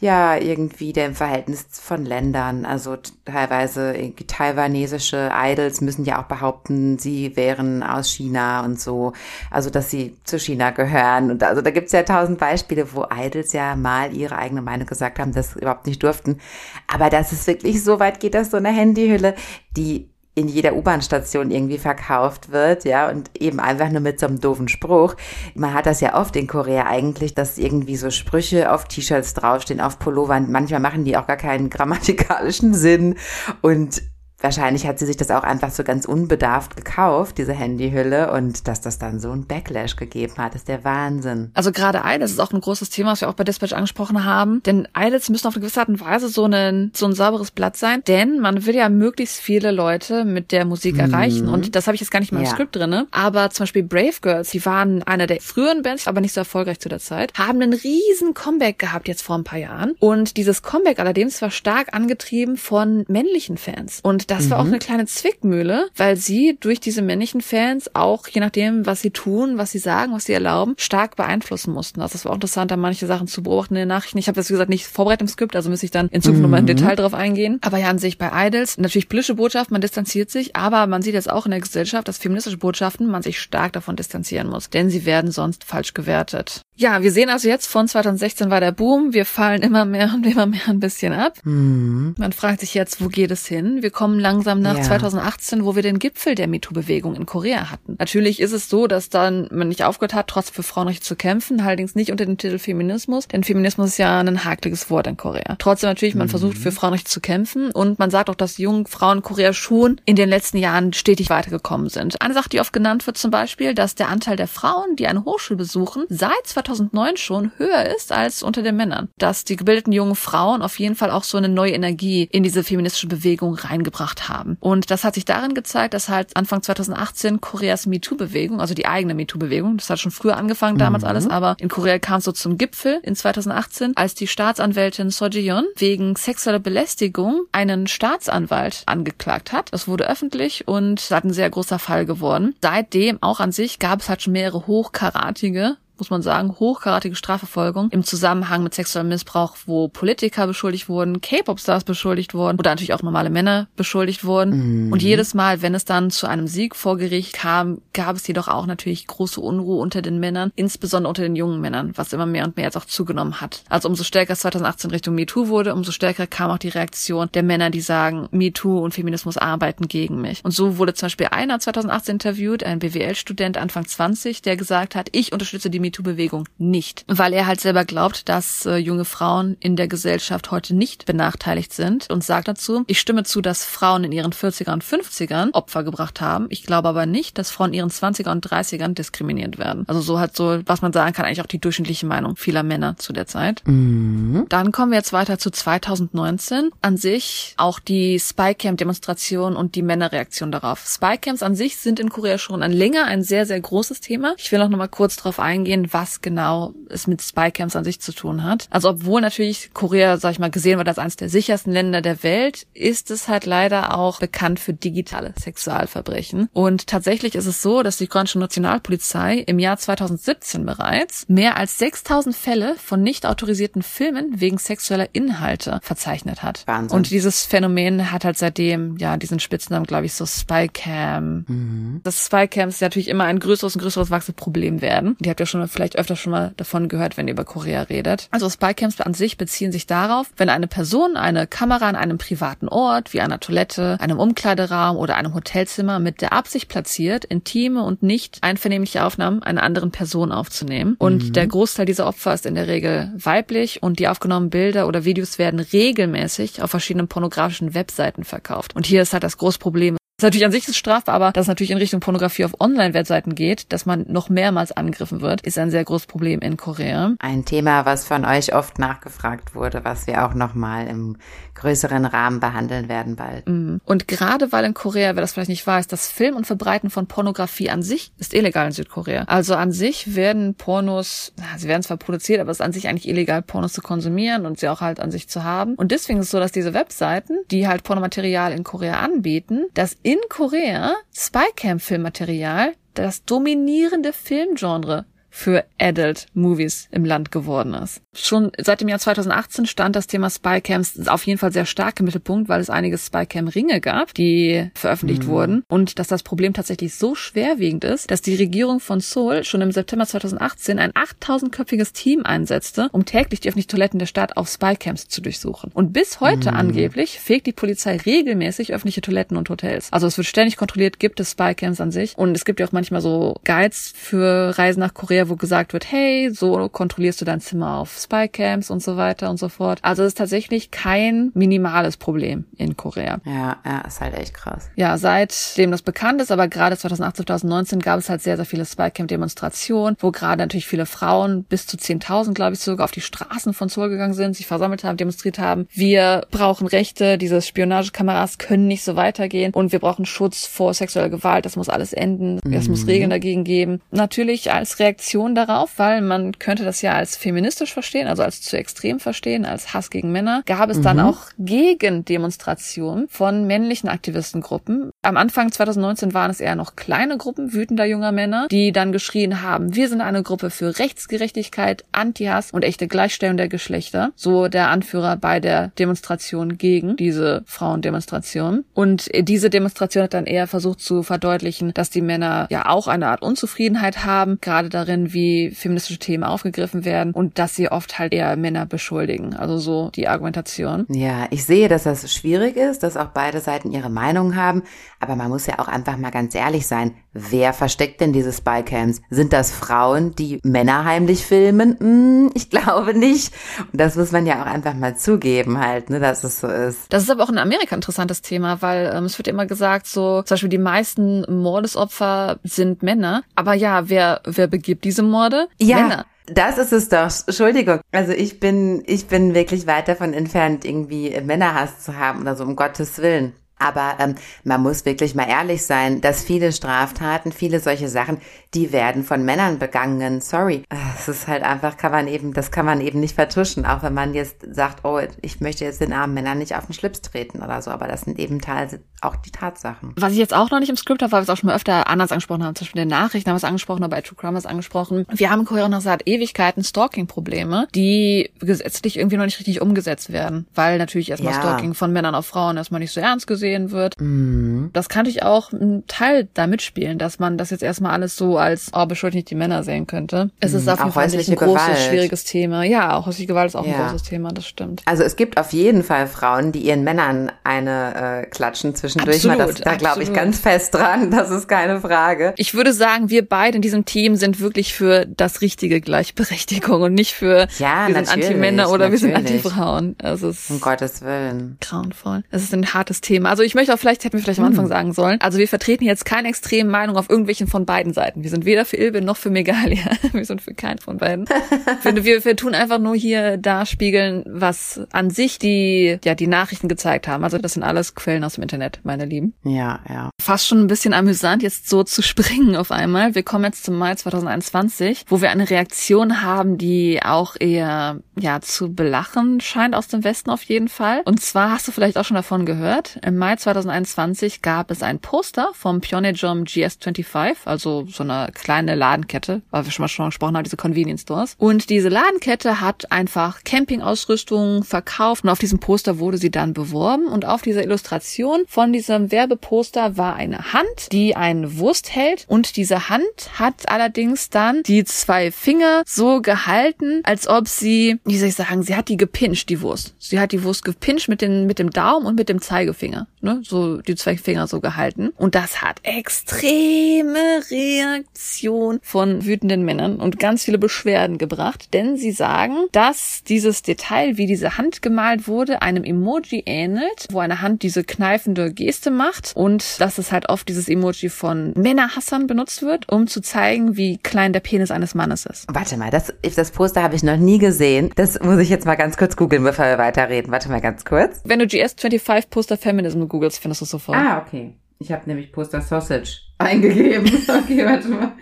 [0.00, 2.66] ja, irgendwie dem Verhältnis von Ländern.
[2.66, 3.94] Also teilweise
[4.26, 9.12] taiwanesische Idols müssen ja auch behaupten, sie wären aus China und so.
[9.50, 11.30] Also, dass sie zu China gehören.
[11.30, 15.18] Und also da gibt's ja tausend Beispiele, wo Idols ja mal ihre eigene Meinung gesagt
[15.18, 16.40] haben, das überhaupt nicht durften.
[16.86, 19.34] Aber dass es wirklich so weit geht, dass so eine Handyhülle,
[19.76, 24.40] die in jeder U-Bahn-Station irgendwie verkauft wird, ja, und eben einfach nur mit so einem
[24.40, 25.14] doofen Spruch.
[25.54, 29.80] Man hat das ja oft in Korea eigentlich, dass irgendwie so Sprüche auf T-Shirts draufstehen,
[29.80, 30.50] auf Pullovern.
[30.50, 33.16] Manchmal machen die auch gar keinen grammatikalischen Sinn
[33.60, 34.02] und
[34.44, 38.82] Wahrscheinlich hat sie sich das auch einfach so ganz unbedarft gekauft, diese Handyhülle, und dass
[38.82, 41.50] das dann so ein Backlash gegeben hat, ist der Wahnsinn.
[41.54, 44.62] Also gerade Idols ist auch ein großes Thema, was wir auch bei Dispatch angesprochen haben,
[44.64, 47.78] denn Idols müssen auf eine gewisse Art und Weise so ein, so ein sauberes Blatt
[47.78, 51.00] sein, denn man will ja möglichst viele Leute mit der Musik mhm.
[51.00, 52.50] erreichen und das habe ich jetzt gar nicht mal im ja.
[52.50, 56.34] Skript drinne, aber zum Beispiel Brave Girls, die waren einer der früheren Bands, aber nicht
[56.34, 59.92] so erfolgreich zu der Zeit, haben einen riesen Comeback gehabt jetzt vor ein paar Jahren
[60.00, 64.78] und dieses Comeback allerdings war stark angetrieben von männlichen Fans und das war auch eine
[64.78, 69.70] kleine Zwickmühle, weil sie durch diese männlichen Fans auch, je nachdem, was sie tun, was
[69.70, 72.00] sie sagen, was sie erlauben, stark beeinflussen mussten.
[72.00, 74.18] Also es war auch interessant, da manche Sachen zu beobachten in den Nachrichten.
[74.18, 76.38] Ich habe das, wie gesagt, nicht vorbereitet im Skript, also müsste ich dann in Zukunft
[76.38, 76.42] mhm.
[76.42, 77.58] nochmal im Detail drauf eingehen.
[77.62, 81.14] Aber ja, an sich bei Idols, natürlich politische Botschaft, man distanziert sich, aber man sieht
[81.14, 84.90] jetzt auch in der Gesellschaft, dass feministische Botschaften man sich stark davon distanzieren muss, denn
[84.90, 86.62] sie werden sonst falsch gewertet.
[86.76, 90.26] Ja, wir sehen also jetzt von 2016 war der Boom, wir fallen immer mehr und
[90.26, 91.38] immer mehr ein bisschen ab.
[91.44, 92.16] Mhm.
[92.18, 93.82] Man fragt sich jetzt, wo geht es hin?
[93.82, 94.82] Wir kommen langsam nach ja.
[94.82, 97.94] 2018, wo wir den Gipfel der MeToo-Bewegung in Korea hatten.
[97.98, 101.60] Natürlich ist es so, dass dann man nicht aufgehört hat, trotz für Frauenrechte zu kämpfen,
[101.60, 105.54] allerdings nicht unter dem Titel Feminismus, denn Feminismus ist ja ein hakliges Wort in Korea.
[105.60, 106.30] Trotzdem natürlich, man mhm.
[106.30, 110.00] versucht für Frauenrechte zu kämpfen und man sagt auch, dass jungen Frauen in Korea schon
[110.06, 112.20] in den letzten Jahren stetig weitergekommen sind.
[112.20, 115.24] Eine Sache, die oft genannt wird zum Beispiel, dass der Anteil der Frauen, die eine
[115.24, 119.08] Hochschule besuchen, seit 2009 schon höher ist als unter den Männern.
[119.18, 122.64] Dass die gebildeten jungen Frauen auf jeden Fall auch so eine neue Energie in diese
[122.64, 124.56] feministische Bewegung reingebracht haben.
[124.60, 129.14] Und das hat sich darin gezeigt, dass halt Anfang 2018 Koreas MeToo-Bewegung, also die eigene
[129.14, 131.08] MeToo-Bewegung, das hat schon früher angefangen damals mhm.
[131.08, 135.26] alles, aber in Korea kam es so zum Gipfel in 2018, als die Staatsanwältin So
[135.26, 139.72] Ji-yeon wegen sexueller Belästigung einen Staatsanwalt angeklagt hat.
[139.72, 142.54] Das wurde öffentlich und hat ein sehr großer Fall geworden.
[142.62, 147.90] Seitdem auch an sich gab es halt schon mehrere hochkaratige muss man sagen, hochkarätige Strafverfolgung
[147.90, 153.02] im Zusammenhang mit sexuellem Missbrauch, wo Politiker beschuldigt wurden, K-Pop-Stars beschuldigt wurden oder natürlich auch
[153.02, 154.86] normale Männer beschuldigt wurden.
[154.86, 154.92] Mhm.
[154.92, 158.48] Und jedes Mal, wenn es dann zu einem Sieg vor Gericht kam, gab es jedoch
[158.48, 162.44] auch natürlich große Unruhe unter den Männern, insbesondere unter den jungen Männern, was immer mehr
[162.44, 163.62] und mehr jetzt auch zugenommen hat.
[163.68, 167.42] Also umso stärker es 2018 Richtung MeToo wurde, umso stärker kam auch die Reaktion der
[167.42, 170.44] Männer, die sagen, MeToo und Feminismus arbeiten gegen mich.
[170.44, 175.08] Und so wurde zum Beispiel einer 2018 interviewt, ein BWL-Student Anfang 20, der gesagt hat,
[175.12, 179.76] ich unterstütze die MeToo-Bewegung nicht, weil er halt selber glaubt, dass äh, junge Frauen in
[179.76, 184.12] der Gesellschaft heute nicht benachteiligt sind und sagt dazu, ich stimme zu, dass Frauen in
[184.12, 186.46] ihren 40er und 50ern Opfer gebracht haben.
[186.48, 189.84] Ich glaube aber nicht, dass Frauen in ihren 20er und 30ern diskriminiert werden.
[189.86, 192.96] Also so hat so, was man sagen kann, eigentlich auch die durchschnittliche Meinung vieler Männer
[192.96, 193.62] zu der Zeit.
[193.66, 194.46] Mhm.
[194.48, 196.70] Dann kommen wir jetzt weiter zu 2019.
[196.80, 200.84] An sich auch die Spycam-Demonstration und die Männerreaktion darauf.
[200.86, 204.34] Spycams an sich sind in Korea schon ein länger ein sehr, sehr großes Thema.
[204.38, 208.00] Ich will auch nochmal kurz darauf eingehen, eingehen, was genau es mit Spycams an sich
[208.00, 208.66] zu tun hat.
[208.70, 212.22] Also obwohl natürlich Korea, sag ich mal, gesehen wird als eines der sichersten Länder der
[212.22, 216.48] Welt, ist es halt leider auch bekannt für digitale Sexualverbrechen.
[216.52, 221.78] Und tatsächlich ist es so, dass die koreanische Nationalpolizei im Jahr 2017 bereits mehr als
[221.78, 226.62] 6000 Fälle von nicht autorisierten Filmen wegen sexueller Inhalte verzeichnet hat.
[226.66, 226.96] Wahnsinn.
[226.96, 231.44] Und dieses Phänomen hat halt seitdem, ja, diesen Spitznamen, glaube ich, so Spycam.
[231.48, 232.00] Mhm.
[232.04, 235.16] Das Spycams natürlich immer ein größeres und größeres wachsendes Problem werden.
[235.20, 238.28] Die habt ihr schon vielleicht öfter schon mal davon gehört, wenn ihr über Korea redet.
[238.30, 242.68] Also Spycams an sich beziehen sich darauf, wenn eine Person eine Kamera an einem privaten
[242.68, 248.02] Ort, wie einer Toilette, einem Umkleideraum oder einem Hotelzimmer mit der Absicht platziert, intime und
[248.02, 250.96] nicht einvernehmliche Aufnahmen einer anderen Person aufzunehmen.
[250.98, 251.32] Und mhm.
[251.32, 255.38] der Großteil dieser Opfer ist in der Regel weiblich und die aufgenommenen Bilder oder Videos
[255.38, 258.74] werden regelmäßig auf verschiedenen pornografischen Webseiten verkauft.
[258.76, 261.42] Und hier ist halt das große Problem, ist natürlich an sich ist strafbar, aber dass
[261.42, 265.58] es natürlich in Richtung Pornografie auf Online-Webseiten geht, dass man noch mehrmals angegriffen wird, ist
[265.58, 267.14] ein sehr großes Problem in Korea.
[267.18, 271.16] Ein Thema, was von euch oft nachgefragt wurde, was wir auch nochmal im
[271.54, 273.48] größeren Rahmen behandeln werden bald.
[273.48, 273.80] Mhm.
[273.84, 277.06] Und gerade weil in Korea, wer das vielleicht nicht weiß, das Film und Verbreiten von
[277.06, 279.24] Pornografie an sich ist illegal in Südkorea.
[279.24, 283.08] Also an sich werden Pornos, sie werden zwar produziert, aber es ist an sich eigentlich
[283.08, 285.74] illegal, Pornos zu konsumieren und sie auch halt an sich zu haben.
[285.74, 289.96] Und deswegen ist es so, dass diese Webseiten, die halt Pornomaterial in Korea anbieten, das
[290.04, 295.06] in Korea Spycam-Filmmaterial das dominierende Filmgenre
[295.36, 298.00] für Adult Movies im Land geworden ist.
[298.14, 302.06] Schon seit dem Jahr 2018 stand das Thema Spycams auf jeden Fall sehr stark im
[302.06, 305.28] Mittelpunkt, weil es einige Spycam-Ringe gab, die veröffentlicht mhm.
[305.28, 309.60] wurden und dass das Problem tatsächlich so schwerwiegend ist, dass die Regierung von Seoul schon
[309.60, 314.48] im September 2018 ein 8000-köpfiges Team einsetzte, um täglich die öffentlichen Toiletten der Stadt auf
[314.48, 315.72] Spycams zu durchsuchen.
[315.74, 316.58] Und bis heute mhm.
[316.58, 319.88] angeblich fegt die Polizei regelmäßig öffentliche Toiletten und Hotels.
[319.92, 322.72] Also es wird ständig kontrolliert, gibt es Spycams an sich und es gibt ja auch
[322.72, 327.40] manchmal so Guides für Reisen nach Korea, wo gesagt wird, hey, so kontrollierst du dein
[327.40, 329.78] Zimmer auf Spycams und so weiter und so fort.
[329.82, 333.20] Also es ist tatsächlich kein minimales Problem in Korea.
[333.24, 334.70] Ja, ja, ist halt echt krass.
[334.76, 338.64] Ja, seitdem das bekannt ist, aber gerade 2018, 2019 gab es halt sehr, sehr viele
[338.64, 343.54] Spycam-Demonstrationen, wo gerade natürlich viele Frauen, bis zu 10.000, glaube ich, sogar auf die Straßen
[343.54, 345.66] von Seoul gegangen sind, sich versammelt haben, demonstriert haben.
[345.72, 351.10] Wir brauchen Rechte, diese Spionagekameras können nicht so weitergehen und wir brauchen Schutz vor sexueller
[351.10, 352.52] Gewalt, das muss alles enden, mhm.
[352.52, 353.80] es muss Regeln dagegen geben.
[353.90, 358.42] Natürlich als Reaktion Reaktion darauf, weil man könnte das ja als feministisch verstehen, also als
[358.42, 360.82] zu extrem verstehen, als Hass gegen Männer, gab es mhm.
[360.82, 364.90] dann auch Gegendemonstrationen von männlichen Aktivistengruppen.
[365.02, 369.42] Am Anfang 2019 waren es eher noch kleine Gruppen wütender junger Männer, die dann geschrien
[369.42, 374.12] haben, wir sind eine Gruppe für Rechtsgerechtigkeit, Anti-Hass und echte Gleichstellung der Geschlechter.
[374.16, 378.64] So der Anführer bei der Demonstration gegen diese Frauendemonstration.
[378.74, 383.08] Und diese Demonstration hat dann eher versucht zu verdeutlichen, dass die Männer ja auch eine
[383.08, 388.12] Art Unzufriedenheit haben, gerade darin, wie feministische Themen aufgegriffen werden und dass sie oft halt
[388.12, 389.34] eher Männer beschuldigen.
[389.34, 390.86] Also so die Argumentation.
[390.88, 394.62] Ja, ich sehe, dass das schwierig ist, dass auch beide Seiten ihre Meinung haben,
[395.00, 396.92] aber man muss ja auch einfach mal ganz ehrlich sein.
[397.14, 399.00] Wer versteckt denn diese Spycams?
[399.08, 401.78] Sind das Frauen, die Männer heimlich filmen?
[401.78, 403.32] Hm, ich glaube nicht.
[403.72, 406.92] Und das muss man ja auch einfach mal zugeben halt, ne, dass es so ist.
[406.92, 409.86] Das ist aber auch in Amerika ein interessantes Thema, weil ähm, es wird immer gesagt,
[409.86, 413.22] so zum Beispiel die meisten Mordesopfer sind Männer.
[413.36, 415.46] Aber ja, wer, wer begibt diese Morde?
[415.58, 415.80] Ja.
[415.80, 416.06] Männer.
[416.26, 417.10] Das ist es doch.
[417.26, 417.80] Entschuldigung.
[417.92, 422.44] Also ich bin, ich bin wirklich weit davon entfernt, irgendwie Männerhass zu haben oder so,
[422.44, 423.34] um Gottes Willen.
[423.64, 428.18] Aber ähm, man muss wirklich mal ehrlich sein, dass viele Straftaten, viele solche Sachen,
[428.52, 430.20] die werden von Männern begangen.
[430.20, 430.64] Sorry.
[430.98, 433.94] Es ist halt einfach, kann man eben, das kann man eben nicht vertuschen, auch wenn
[433.94, 437.42] man jetzt sagt, oh, ich möchte jetzt den armen Männern nicht auf den Schlips treten
[437.42, 437.70] oder so.
[437.70, 439.94] Aber das sind eben teils auch die Tatsachen.
[439.96, 441.56] Was ich jetzt auch noch nicht im Skript habe, weil wir es auch schon mal
[441.56, 444.02] öfter anders angesprochen haben, zum Beispiel in den Nachrichten haben wir es angesprochen, aber bei
[444.02, 445.06] True Crime ist angesprochen.
[445.10, 450.46] Wir haben in noch seit Ewigkeiten Stalking-Probleme, die gesetzlich irgendwie noch nicht richtig umgesetzt werden,
[450.54, 451.40] weil natürlich erstmal ja.
[451.40, 454.00] Stalking von Männern auf Frauen erstmal nicht so ernst gesehen gesehen wird.
[454.00, 454.70] Mhm.
[454.72, 458.38] Das kann ich auch einen Teil da mitspielen, dass man das jetzt erstmal alles so
[458.38, 460.30] als, oh, beschuldigt nicht die Männer sehen könnte.
[460.40, 460.72] Es ist mhm.
[460.72, 461.78] auf jeden Fall nicht ein großes, Gewalt.
[461.78, 462.64] schwieriges Thema.
[462.64, 463.74] Ja, auch häusliche Gewalt ist auch ja.
[463.74, 464.82] ein großes Thema, das stimmt.
[464.86, 469.16] Also es gibt auf jeden Fall Frauen, die ihren Männern eine äh, klatschen zwischendurch.
[469.16, 472.34] Absolut, mal, das, da glaube ich ganz fest dran, das ist keine Frage.
[472.36, 476.94] Ich würde sagen, wir beide in diesem Team sind wirklich für das richtige Gleichberechtigung und
[476.94, 479.02] nicht für ja, wir sind Anti-Männer oder natürlich.
[479.02, 479.96] wir sind Anti-Frauen.
[480.02, 481.58] Also es ist um Gottes Willen.
[481.60, 482.24] Grauenvoll.
[482.30, 483.30] Es ist ein hartes Thema.
[483.30, 484.70] Also ich möchte auch vielleicht, hätten wir vielleicht am Anfang hm.
[484.70, 488.22] sagen sollen, also wir vertreten jetzt keine extremen Meinung auf irgendwelchen von beiden Seiten.
[488.22, 489.84] Wir sind weder für Ilbin noch für Megalia.
[490.12, 491.26] Wir sind für keinen von beiden.
[491.82, 496.68] wir, wir, wir tun einfach nur hier darspiegeln, was an sich die, ja, die Nachrichten
[496.68, 497.24] gezeigt haben.
[497.24, 499.34] Also das sind alles Quellen aus dem Internet, meine Lieben.
[499.44, 500.10] Ja, ja.
[500.20, 503.14] Fast schon ein bisschen amüsant, jetzt so zu springen auf einmal.
[503.14, 508.40] Wir kommen jetzt zum Mai 2021, wo wir eine Reaktion haben, die auch eher, ja,
[508.40, 511.02] zu belachen scheint aus dem Westen auf jeden Fall.
[511.04, 512.98] Und zwar hast du vielleicht auch schon davon gehört.
[513.04, 518.74] Im Mai 2021 2021 gab es ein Poster vom Pionejom GS25, also so eine kleine
[518.74, 521.34] Ladenkette, weil wir schon mal schon gesprochen haben, diese Convenience Stores.
[521.38, 527.06] Und diese Ladenkette hat einfach Campingausrüstung verkauft und auf diesem Poster wurde sie dann beworben
[527.06, 532.56] und auf dieser Illustration von diesem Werbeposter war eine Hand, die eine Wurst hält und
[532.56, 533.04] diese Hand
[533.34, 538.62] hat allerdings dann die zwei Finger so gehalten, als ob sie, wie soll ich sagen,
[538.62, 539.94] sie hat die gepinscht, die Wurst.
[539.98, 543.06] Sie hat die Wurst gepinscht mit, den, mit dem Daumen und mit dem Zeigefinger.
[543.24, 543.40] Ne?
[543.42, 545.10] So die zwei Finger so gehalten.
[545.16, 552.12] Und das hat extreme Reaktion von wütenden Männern und ganz viele Beschwerden gebracht, denn sie
[552.12, 557.62] sagen, dass dieses Detail, wie diese Hand gemalt wurde, einem Emoji ähnelt, wo eine Hand
[557.62, 562.92] diese kneifende Geste macht und dass es halt oft dieses Emoji von Männerhassern benutzt wird,
[562.92, 565.46] um zu zeigen, wie klein der Penis eines Mannes ist.
[565.50, 567.90] Warte mal, das, das Poster habe ich noch nie gesehen.
[567.96, 570.30] Das muss ich jetzt mal ganz kurz googeln, bevor wir weiterreden.
[570.30, 571.22] Warte mal ganz kurz.
[571.24, 573.96] Wenn du GS25 Poster Feminism googelst, findest du sofort.
[573.96, 574.54] Ah, okay.
[574.80, 577.06] Ich habe nämlich Poster Sausage eingegeben.
[577.28, 578.12] Okay, warte mal.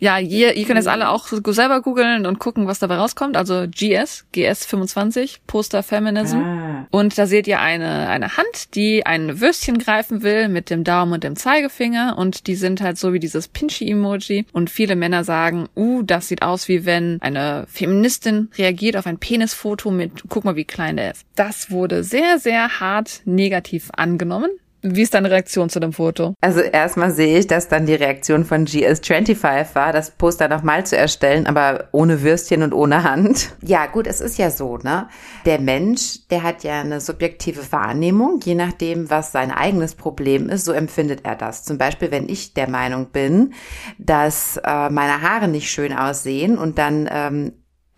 [0.00, 3.36] Ja, ihr, ihr könnt jetzt alle auch selber googeln und gucken, was dabei rauskommt.
[3.36, 6.38] Also GS, GS25, Poster Feminism.
[6.38, 6.67] Ah.
[6.90, 11.12] Und da seht ihr eine, eine Hand, die ein Würstchen greifen will mit dem Daumen
[11.12, 12.16] und dem Zeigefinger.
[12.18, 14.46] Und die sind halt so wie dieses Pinchy-Emoji.
[14.52, 19.18] Und viele Männer sagen, uh, das sieht aus wie wenn eine Feministin reagiert auf ein
[19.18, 21.24] Penisfoto mit, guck mal, wie klein der ist.
[21.34, 24.50] Das wurde sehr, sehr hart negativ angenommen.
[24.82, 26.34] Wie ist deine Reaktion zu dem Foto?
[26.40, 30.96] Also erstmal sehe ich, dass dann die Reaktion von GS25 war, das Poster nochmal zu
[30.96, 33.56] erstellen, aber ohne Würstchen und ohne Hand.
[33.62, 35.08] Ja, gut, es ist ja so, ne?
[35.44, 40.64] Der Mensch, der hat ja eine subjektive Wahrnehmung, je nachdem, was sein eigenes Problem ist,
[40.64, 41.64] so empfindet er das.
[41.64, 43.54] Zum Beispiel, wenn ich der Meinung bin,
[43.98, 47.52] dass äh, meine Haare nicht schön aussehen und dann ähm,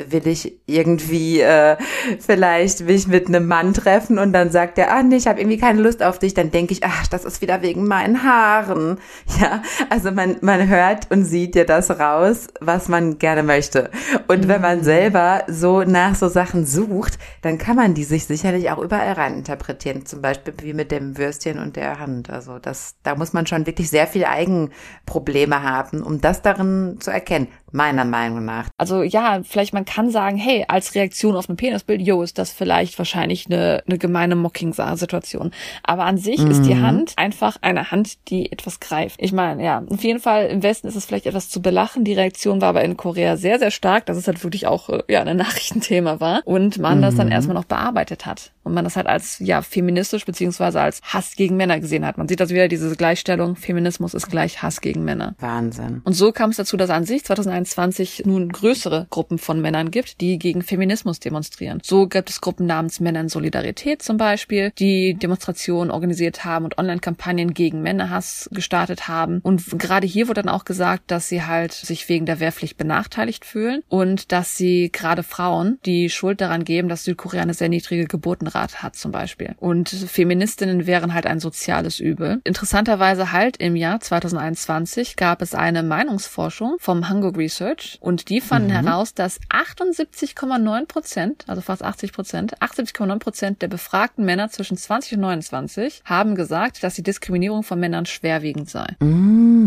[0.09, 1.76] will ich irgendwie äh,
[2.18, 5.59] vielleicht mich mit einem Mann treffen und dann sagt er, ah nee, ich habe irgendwie
[5.59, 8.98] keine Lust auf dich, dann denke ich, ach, das ist wieder wegen meinen Haaren.
[9.40, 13.90] Ja, also man, man hört und sieht ja das raus, was man gerne möchte.
[14.28, 14.48] Und mhm.
[14.48, 14.84] wenn man mhm.
[14.84, 19.34] selber so nach so Sachen sucht, dann kann man die sich sicherlich auch überall rein
[19.34, 20.05] interpretieren.
[20.05, 22.28] Zum Beispiel wie mit dem Würstchen und der Hand.
[22.28, 27.11] Also das, da muss man schon wirklich sehr viel Eigenprobleme haben, um das darin zu
[27.11, 27.48] erkennen.
[27.72, 28.68] Meiner Meinung nach.
[28.78, 32.52] Also ja, vielleicht man kann sagen, hey, als Reaktion auf ein Penisbild, yo, ist das
[32.52, 35.52] vielleicht wahrscheinlich eine, eine gemeine Mocking-Situation.
[35.82, 36.50] Aber an sich mhm.
[36.50, 36.82] ist die mhm.
[36.82, 39.16] Hand einfach eine Hand, die etwas greift.
[39.22, 42.04] Ich meine, ja, auf jeden Fall im Westen ist es vielleicht etwas zu belachen.
[42.04, 45.02] Die Reaktion war aber in Korea sehr, sehr stark, dass es halt wirklich auch äh,
[45.08, 47.02] ja ein Nachrichtenthema war und man mhm.
[47.02, 47.32] das dann mhm.
[47.32, 51.56] erstmal noch bearbeitet hat und man das halt als ja feministisch beziehungsweise als Hass gegen
[51.56, 52.18] Männer gesehen hat.
[52.18, 55.34] Man sieht das wieder diese Gleichstellung, Feminismus ist gleich Hass gegen Männer.
[55.38, 56.02] Wahnsinn.
[56.04, 60.20] Und so kam es dazu, dass an sich 2021 nun größere Gruppen von Männern gibt,
[60.20, 61.80] die gegen Feminismus demonstrieren.
[61.82, 66.78] So gibt es Gruppen namens Männer in Solidarität zum Beispiel, die Demonstrationen organisiert haben und
[66.78, 69.40] Online-Kampagnen gegen Männerhass gestartet haben.
[69.42, 73.44] Und gerade hier wurde dann auch gesagt, dass sie halt sich wegen der Wehrpflicht benachteiligt
[73.44, 78.06] fühlen und dass sie gerade Frauen die Schuld daran geben, dass Südkorea eine sehr niedrige
[78.51, 79.55] Geburtenrate hat zum Beispiel.
[79.59, 82.40] Und Feministinnen wären halt ein soziales Übel.
[82.44, 88.68] Interessanterweise halt im Jahr 2021 gab es eine Meinungsforschung vom Hamburg Research und die fanden
[88.68, 88.86] mhm.
[88.86, 95.14] heraus, dass 78,9 Prozent, also fast 80 Prozent, 78,9 Prozent der befragten Männer zwischen 20
[95.14, 98.96] und 29 haben gesagt, dass die Diskriminierung von Männern schwerwiegend sei.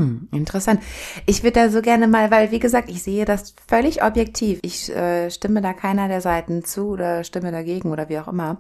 [0.03, 0.81] Mm, interessant.
[1.25, 4.59] Ich würde da so gerne mal, weil wie gesagt, ich sehe das völlig objektiv.
[4.61, 8.57] Ich äh, stimme da keiner der Seiten zu oder stimme dagegen oder wie auch immer.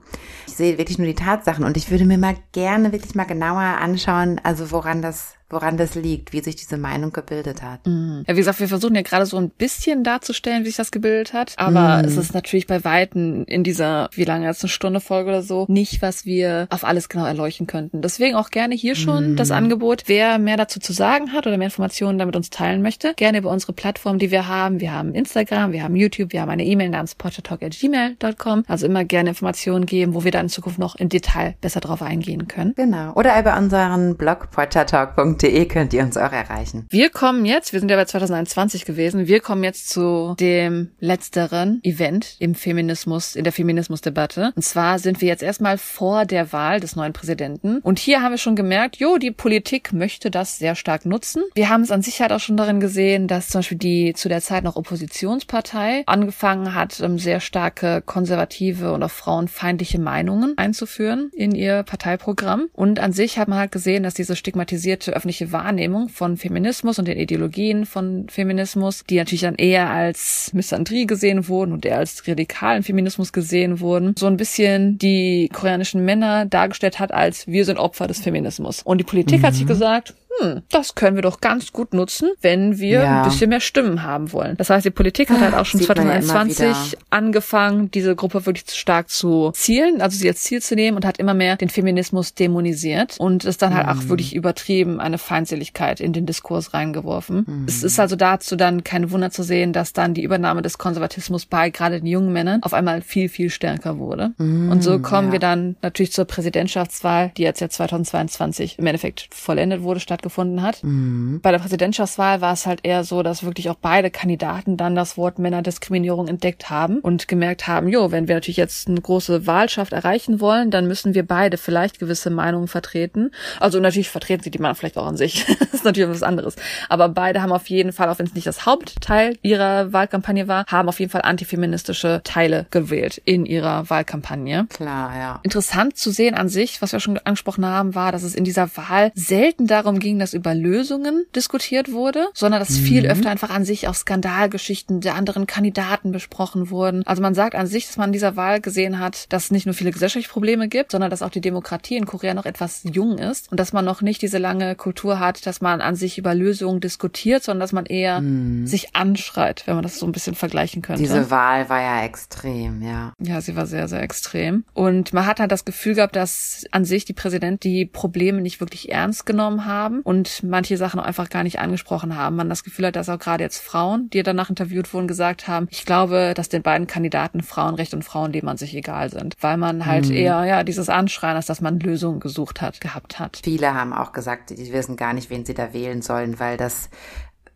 [0.47, 3.61] Ich sehe wirklich nur die Tatsachen und ich würde mir mal gerne wirklich mal genauer
[3.61, 7.85] anschauen, also woran das woran das liegt, wie sich diese Meinung gebildet hat.
[7.85, 8.23] Mhm.
[8.27, 11.33] Ja, wie gesagt, wir versuchen ja gerade so ein bisschen darzustellen, wie sich das gebildet
[11.33, 12.05] hat, aber mhm.
[12.05, 15.65] es ist natürlich bei Weitem in dieser, wie lange jetzt eine Stunde Folge oder so,
[15.69, 18.01] nicht, was wir auf alles genau erleuchten könnten.
[18.01, 19.35] Deswegen auch gerne hier schon mhm.
[19.35, 20.03] das Angebot.
[20.07, 23.49] Wer mehr dazu zu sagen hat oder mehr Informationen damit uns teilen möchte, gerne über
[23.49, 24.79] unsere Plattform, die wir haben.
[24.79, 28.63] Wir haben Instagram, wir haben YouTube, wir haben eine E-Mail namens pottertalk.gmail.com.
[28.67, 32.01] Also immer gerne Informationen geben, wo wir dann in Zukunft noch im Detail besser drauf
[32.01, 32.73] eingehen können.
[32.75, 33.13] Genau.
[33.13, 36.85] Oder über unseren Blog pottertalk.de www.ftf.de könnt ihr uns auch erreichen.
[36.89, 41.79] Wir kommen jetzt, wir sind ja bei 2021 gewesen, wir kommen jetzt zu dem letzteren
[41.83, 44.53] Event im Feminismus, in der Feminismusdebatte.
[44.55, 47.79] Und zwar sind wir jetzt erstmal vor der Wahl des neuen Präsidenten.
[47.79, 51.43] Und hier haben wir schon gemerkt, jo, die Politik möchte das sehr stark nutzen.
[51.55, 54.29] Wir haben es an sich halt auch schon darin gesehen, dass zum Beispiel die zu
[54.29, 61.31] der Zeit noch Oppositionspartei angefangen hat, ähm, sehr starke konservative und auch frauenfeindliche Meinungen einzuführen
[61.35, 62.69] in ihr Parteiprogramm.
[62.73, 66.99] Und an sich hat man halt gesehen, dass diese stigmatisierte öffentliche öffentliche Wahrnehmung von Feminismus
[66.99, 71.97] und den Ideologien von Feminismus, die natürlich dann eher als Misandrie gesehen wurden und eher
[71.97, 77.65] als radikalen Feminismus gesehen wurden, so ein bisschen die koreanischen Männer dargestellt hat als wir
[77.65, 78.81] sind Opfer des Feminismus.
[78.83, 79.45] Und die Politik mhm.
[79.45, 83.21] hat sich gesagt, hm, das können wir doch ganz gut nutzen, wenn wir ja.
[83.21, 84.57] ein bisschen mehr Stimmen haben wollen.
[84.57, 86.75] Das heißt, die Politik hat halt auch schon 2021 ja
[87.09, 91.17] angefangen, diese Gruppe wirklich stark zu zielen, also sie als Ziel zu nehmen und hat
[91.17, 93.91] immer mehr den Feminismus dämonisiert und ist dann halt mhm.
[93.91, 97.45] auch wirklich übertrieben eine Feindseligkeit in den Diskurs reingeworfen.
[97.47, 97.65] Mhm.
[97.67, 101.45] Es ist also dazu dann kein Wunder zu sehen, dass dann die Übernahme des Konservatismus
[101.45, 104.33] bei gerade den jungen Männern auf einmal viel, viel stärker wurde.
[104.37, 105.33] Mhm, und so kommen ja.
[105.33, 110.61] wir dann natürlich zur Präsidentschaftswahl, die jetzt ja 2022 im Endeffekt vollendet wurde, statt stattgefunden
[110.61, 110.83] hat.
[110.83, 111.39] Mhm.
[111.41, 115.17] Bei der Präsidentschaftswahl war es halt eher so, dass wirklich auch beide Kandidaten dann das
[115.17, 119.93] Wort Männerdiskriminierung entdeckt haben und gemerkt haben, jo, wenn wir natürlich jetzt eine große Wahlschaft
[119.93, 123.31] erreichen wollen, dann müssen wir beide vielleicht gewisse Meinungen vertreten.
[123.59, 125.45] Also natürlich vertreten sie die Männer vielleicht auch an sich.
[125.59, 126.55] das ist natürlich was anderes.
[126.89, 130.65] Aber beide haben auf jeden Fall, auch wenn es nicht das Hauptteil ihrer Wahlkampagne war,
[130.67, 134.67] haben auf jeden Fall antifeministische Teile gewählt in ihrer Wahlkampagne.
[134.69, 135.39] Klar, ja.
[135.43, 138.69] Interessant zu sehen an sich, was wir schon angesprochen haben, war, dass es in dieser
[138.77, 142.83] Wahl selten darum ging, ging, dass über Lösungen diskutiert wurde, sondern dass mhm.
[142.83, 147.05] viel öfter einfach an sich auch Skandalgeschichten der anderen Kandidaten besprochen wurden.
[147.07, 149.65] Also man sagt an sich, dass man in dieser Wahl gesehen hat, dass es nicht
[149.65, 153.17] nur viele gesellschaftliche Probleme gibt, sondern dass auch die Demokratie in Korea noch etwas jung
[153.17, 156.35] ist und dass man noch nicht diese lange Kultur hat, dass man an sich über
[156.35, 158.67] Lösungen diskutiert, sondern dass man eher mhm.
[158.67, 161.01] sich anschreit, wenn man das so ein bisschen vergleichen könnte.
[161.01, 163.13] Diese Wahl war ja extrem, ja.
[163.19, 164.63] Ja, sie war sehr, sehr extrem.
[164.73, 168.59] Und man hat halt das Gefühl gehabt, dass an sich die Präsident die Probleme nicht
[168.59, 172.35] wirklich ernst genommen haben und manche Sachen auch einfach gar nicht angesprochen haben.
[172.35, 175.67] Man das Gefühl hat, dass auch gerade jetzt Frauen, die danach interviewt wurden, gesagt haben,
[175.71, 179.85] ich glaube, dass den beiden Kandidaten Frauenrecht und Frauenleben an sich egal sind, weil man
[179.85, 180.15] halt mhm.
[180.15, 183.39] eher ja dieses Anschreien, als dass man Lösungen gesucht hat, gehabt hat.
[183.43, 186.89] Viele haben auch gesagt, die wissen gar nicht, wen sie da wählen sollen, weil das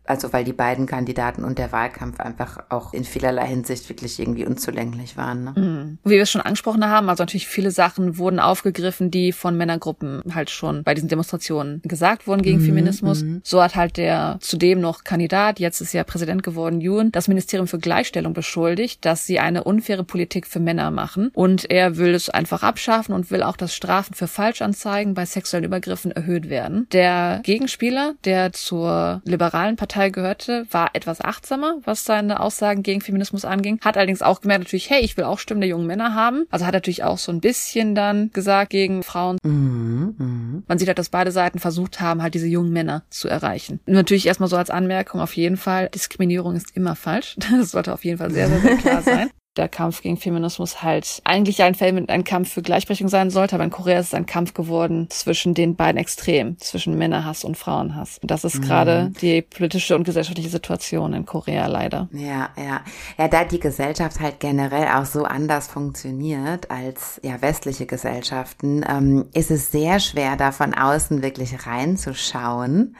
[0.08, 4.46] also weil die beiden Kandidaten und der Wahlkampf einfach auch in vielerlei Hinsicht wirklich irgendwie
[4.46, 5.44] unzulänglich waren.
[5.44, 5.54] Ne?
[5.56, 5.98] Mhm.
[6.04, 10.22] Wie wir es schon angesprochen haben, also natürlich viele Sachen wurden aufgegriffen, die von Männergruppen
[10.34, 12.66] halt schon bei diesen Demonstrationen gesagt wurden gegen mhm.
[12.66, 13.22] Feminismus.
[13.22, 13.42] Mhm.
[13.44, 17.66] So hat halt der zudem noch Kandidat, jetzt ist ja Präsident geworden, Yoon, das Ministerium
[17.66, 21.30] für Gleichstellung beschuldigt, dass sie eine unfaire Politik für Männer machen.
[21.34, 25.64] Und er will es einfach abschaffen und will auch, dass Strafen für Falschanzeigen bei sexuellen
[25.64, 26.86] Übergriffen erhöht werden.
[26.92, 33.00] Der Gegenspieler, der zur liberalen Partei Partei gehörte, war etwas achtsamer, was seine Aussagen gegen
[33.00, 33.80] Feminismus anging.
[33.80, 36.44] Hat allerdings auch gemerkt, natürlich, hey, ich will auch Stimmen der jungen Männer haben.
[36.52, 39.38] Also hat natürlich auch so ein bisschen dann gesagt gegen Frauen.
[39.42, 40.62] Mhm, mh.
[40.68, 43.80] Man sieht halt, dass beide Seiten versucht haben, halt diese jungen Männer zu erreichen.
[43.86, 47.36] Natürlich erstmal so als Anmerkung auf jeden Fall, Diskriminierung ist immer falsch.
[47.58, 51.20] Das sollte auf jeden Fall sehr, sehr, sehr klar sein der Kampf gegen Feminismus halt
[51.24, 51.74] eigentlich ein,
[52.08, 55.54] ein Kampf für Gleichberechtigung sein sollte, aber in Korea ist es ein Kampf geworden zwischen
[55.54, 58.18] den beiden Extremen, zwischen Männerhass und Frauenhass.
[58.18, 58.62] Und das ist mhm.
[58.62, 62.08] gerade die politische und gesellschaftliche Situation in Korea leider.
[62.12, 62.80] Ja, ja.
[63.18, 69.26] Ja, da die Gesellschaft halt generell auch so anders funktioniert als ja westliche Gesellschaften, ähm,
[69.34, 72.96] ist es sehr schwer, da von außen wirklich reinzuschauen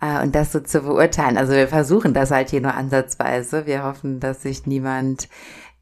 [0.00, 1.36] äh, und das so zu beurteilen.
[1.36, 3.66] Also wir versuchen das halt hier nur ansatzweise.
[3.66, 5.28] Wir hoffen, dass sich niemand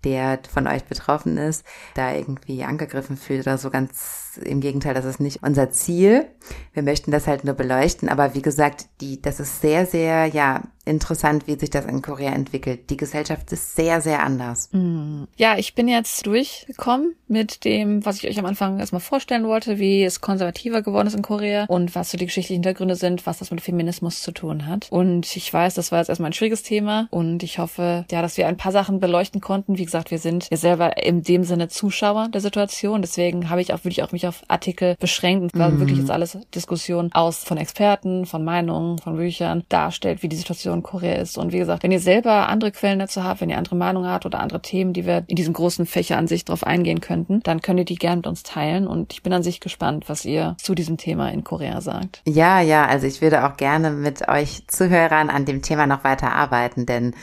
[0.06, 5.04] der von euch betroffen ist, da irgendwie angegriffen fühlt oder so ganz im Gegenteil, das
[5.04, 6.26] ist nicht unser Ziel.
[6.72, 10.62] Wir möchten das halt nur beleuchten, aber wie gesagt, die, das ist sehr, sehr, ja,
[10.86, 12.88] interessant, wie sich das in Korea entwickelt.
[12.90, 14.68] Die Gesellschaft ist sehr, sehr anders.
[14.72, 15.26] Hm.
[15.36, 19.78] Ja, ich bin jetzt durchgekommen mit dem, was ich euch am Anfang erstmal vorstellen wollte,
[19.78, 23.38] wie es konservativer geworden ist in Korea und was so die geschichtlichen Hintergründe sind, was
[23.38, 24.86] das mit Feminismus zu tun hat.
[24.90, 28.36] Und ich weiß, das war jetzt erstmal ein schwieriges Thema und ich hoffe, ja, dass
[28.36, 29.78] wir ein paar Sachen beleuchten konnten.
[29.78, 33.02] Wie gesagt, wir sind ja selber in dem Sinne Zuschauer der Situation.
[33.02, 35.80] Deswegen habe ich auch, würde ich auch mich auf Artikel beschränkt und war mhm.
[35.80, 40.78] wirklich jetzt alles Diskussion aus von Experten, von Meinungen, von Büchern darstellt, wie die Situation
[40.78, 41.38] in Korea ist.
[41.38, 44.26] Und wie gesagt, wenn ihr selber andere Quellen dazu habt, wenn ihr andere Meinungen habt
[44.26, 47.60] oder andere Themen, die wir in diesem großen Fächer an sich drauf eingehen könnten, dann
[47.60, 48.86] könnt ihr die gerne mit uns teilen.
[48.86, 52.22] Und ich bin an sich gespannt, was ihr zu diesem Thema in Korea sagt.
[52.26, 56.32] Ja, ja, also ich würde auch gerne mit euch Zuhörern an dem Thema noch weiter
[56.32, 57.14] arbeiten, denn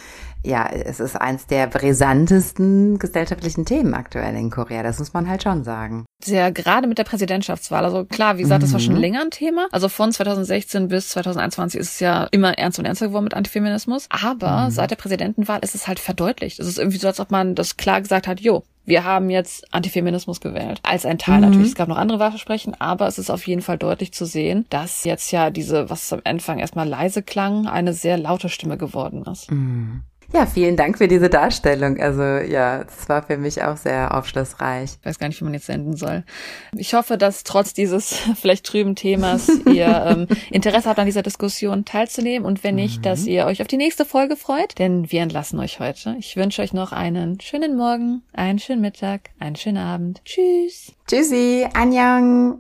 [0.46, 4.84] ja, es ist eins der brisantesten gesellschaftlichen Themen aktuell in Korea.
[4.84, 6.06] Das muss man halt schon sagen.
[6.24, 7.86] Sehr gerade mit der Präsidentschaftswahl.
[7.86, 8.66] Also klar, wie gesagt, mhm.
[8.66, 9.02] das war schon mhm.
[9.02, 9.68] länger ein Thema.
[9.72, 14.08] Also von 2016 bis 2021 ist es ja immer ernst und ernster geworden mit Antifeminismus.
[14.10, 14.72] Aber mhm.
[14.72, 16.60] seit der Präsidentenwahl ist es halt verdeutlicht.
[16.60, 19.74] Es ist irgendwie so, als ob man das klar gesagt hat, jo, wir haben jetzt
[19.74, 20.80] Antifeminismus gewählt.
[20.84, 21.42] Als ein Teil mhm.
[21.42, 21.68] natürlich.
[21.70, 25.06] Es gab noch andere Wahlversprechen, aber es ist auf jeden Fall deutlich zu sehen, dass
[25.06, 29.52] jetzt ja diese, was am Anfang erstmal leise klang, eine sehr laute Stimme geworden ist.
[29.52, 30.04] Mhm.
[30.34, 32.00] Ja, vielen Dank für diese Darstellung.
[32.00, 34.98] Also ja, das war für mich auch sehr aufschlussreich.
[35.00, 36.24] Ich weiß gar nicht, wie man jetzt senden soll.
[36.76, 41.86] Ich hoffe, dass trotz dieses vielleicht trüben Themas ihr ähm, Interesse habt, an dieser Diskussion
[41.86, 43.02] teilzunehmen und wenn nicht, mhm.
[43.04, 46.16] dass ihr euch auf die nächste Folge freut, denn wir entlassen euch heute.
[46.18, 50.22] Ich wünsche euch noch einen schönen Morgen, einen schönen Mittag, einen schönen Abend.
[50.26, 50.94] Tschüss.
[51.08, 52.52] Tschüssi, Anjang.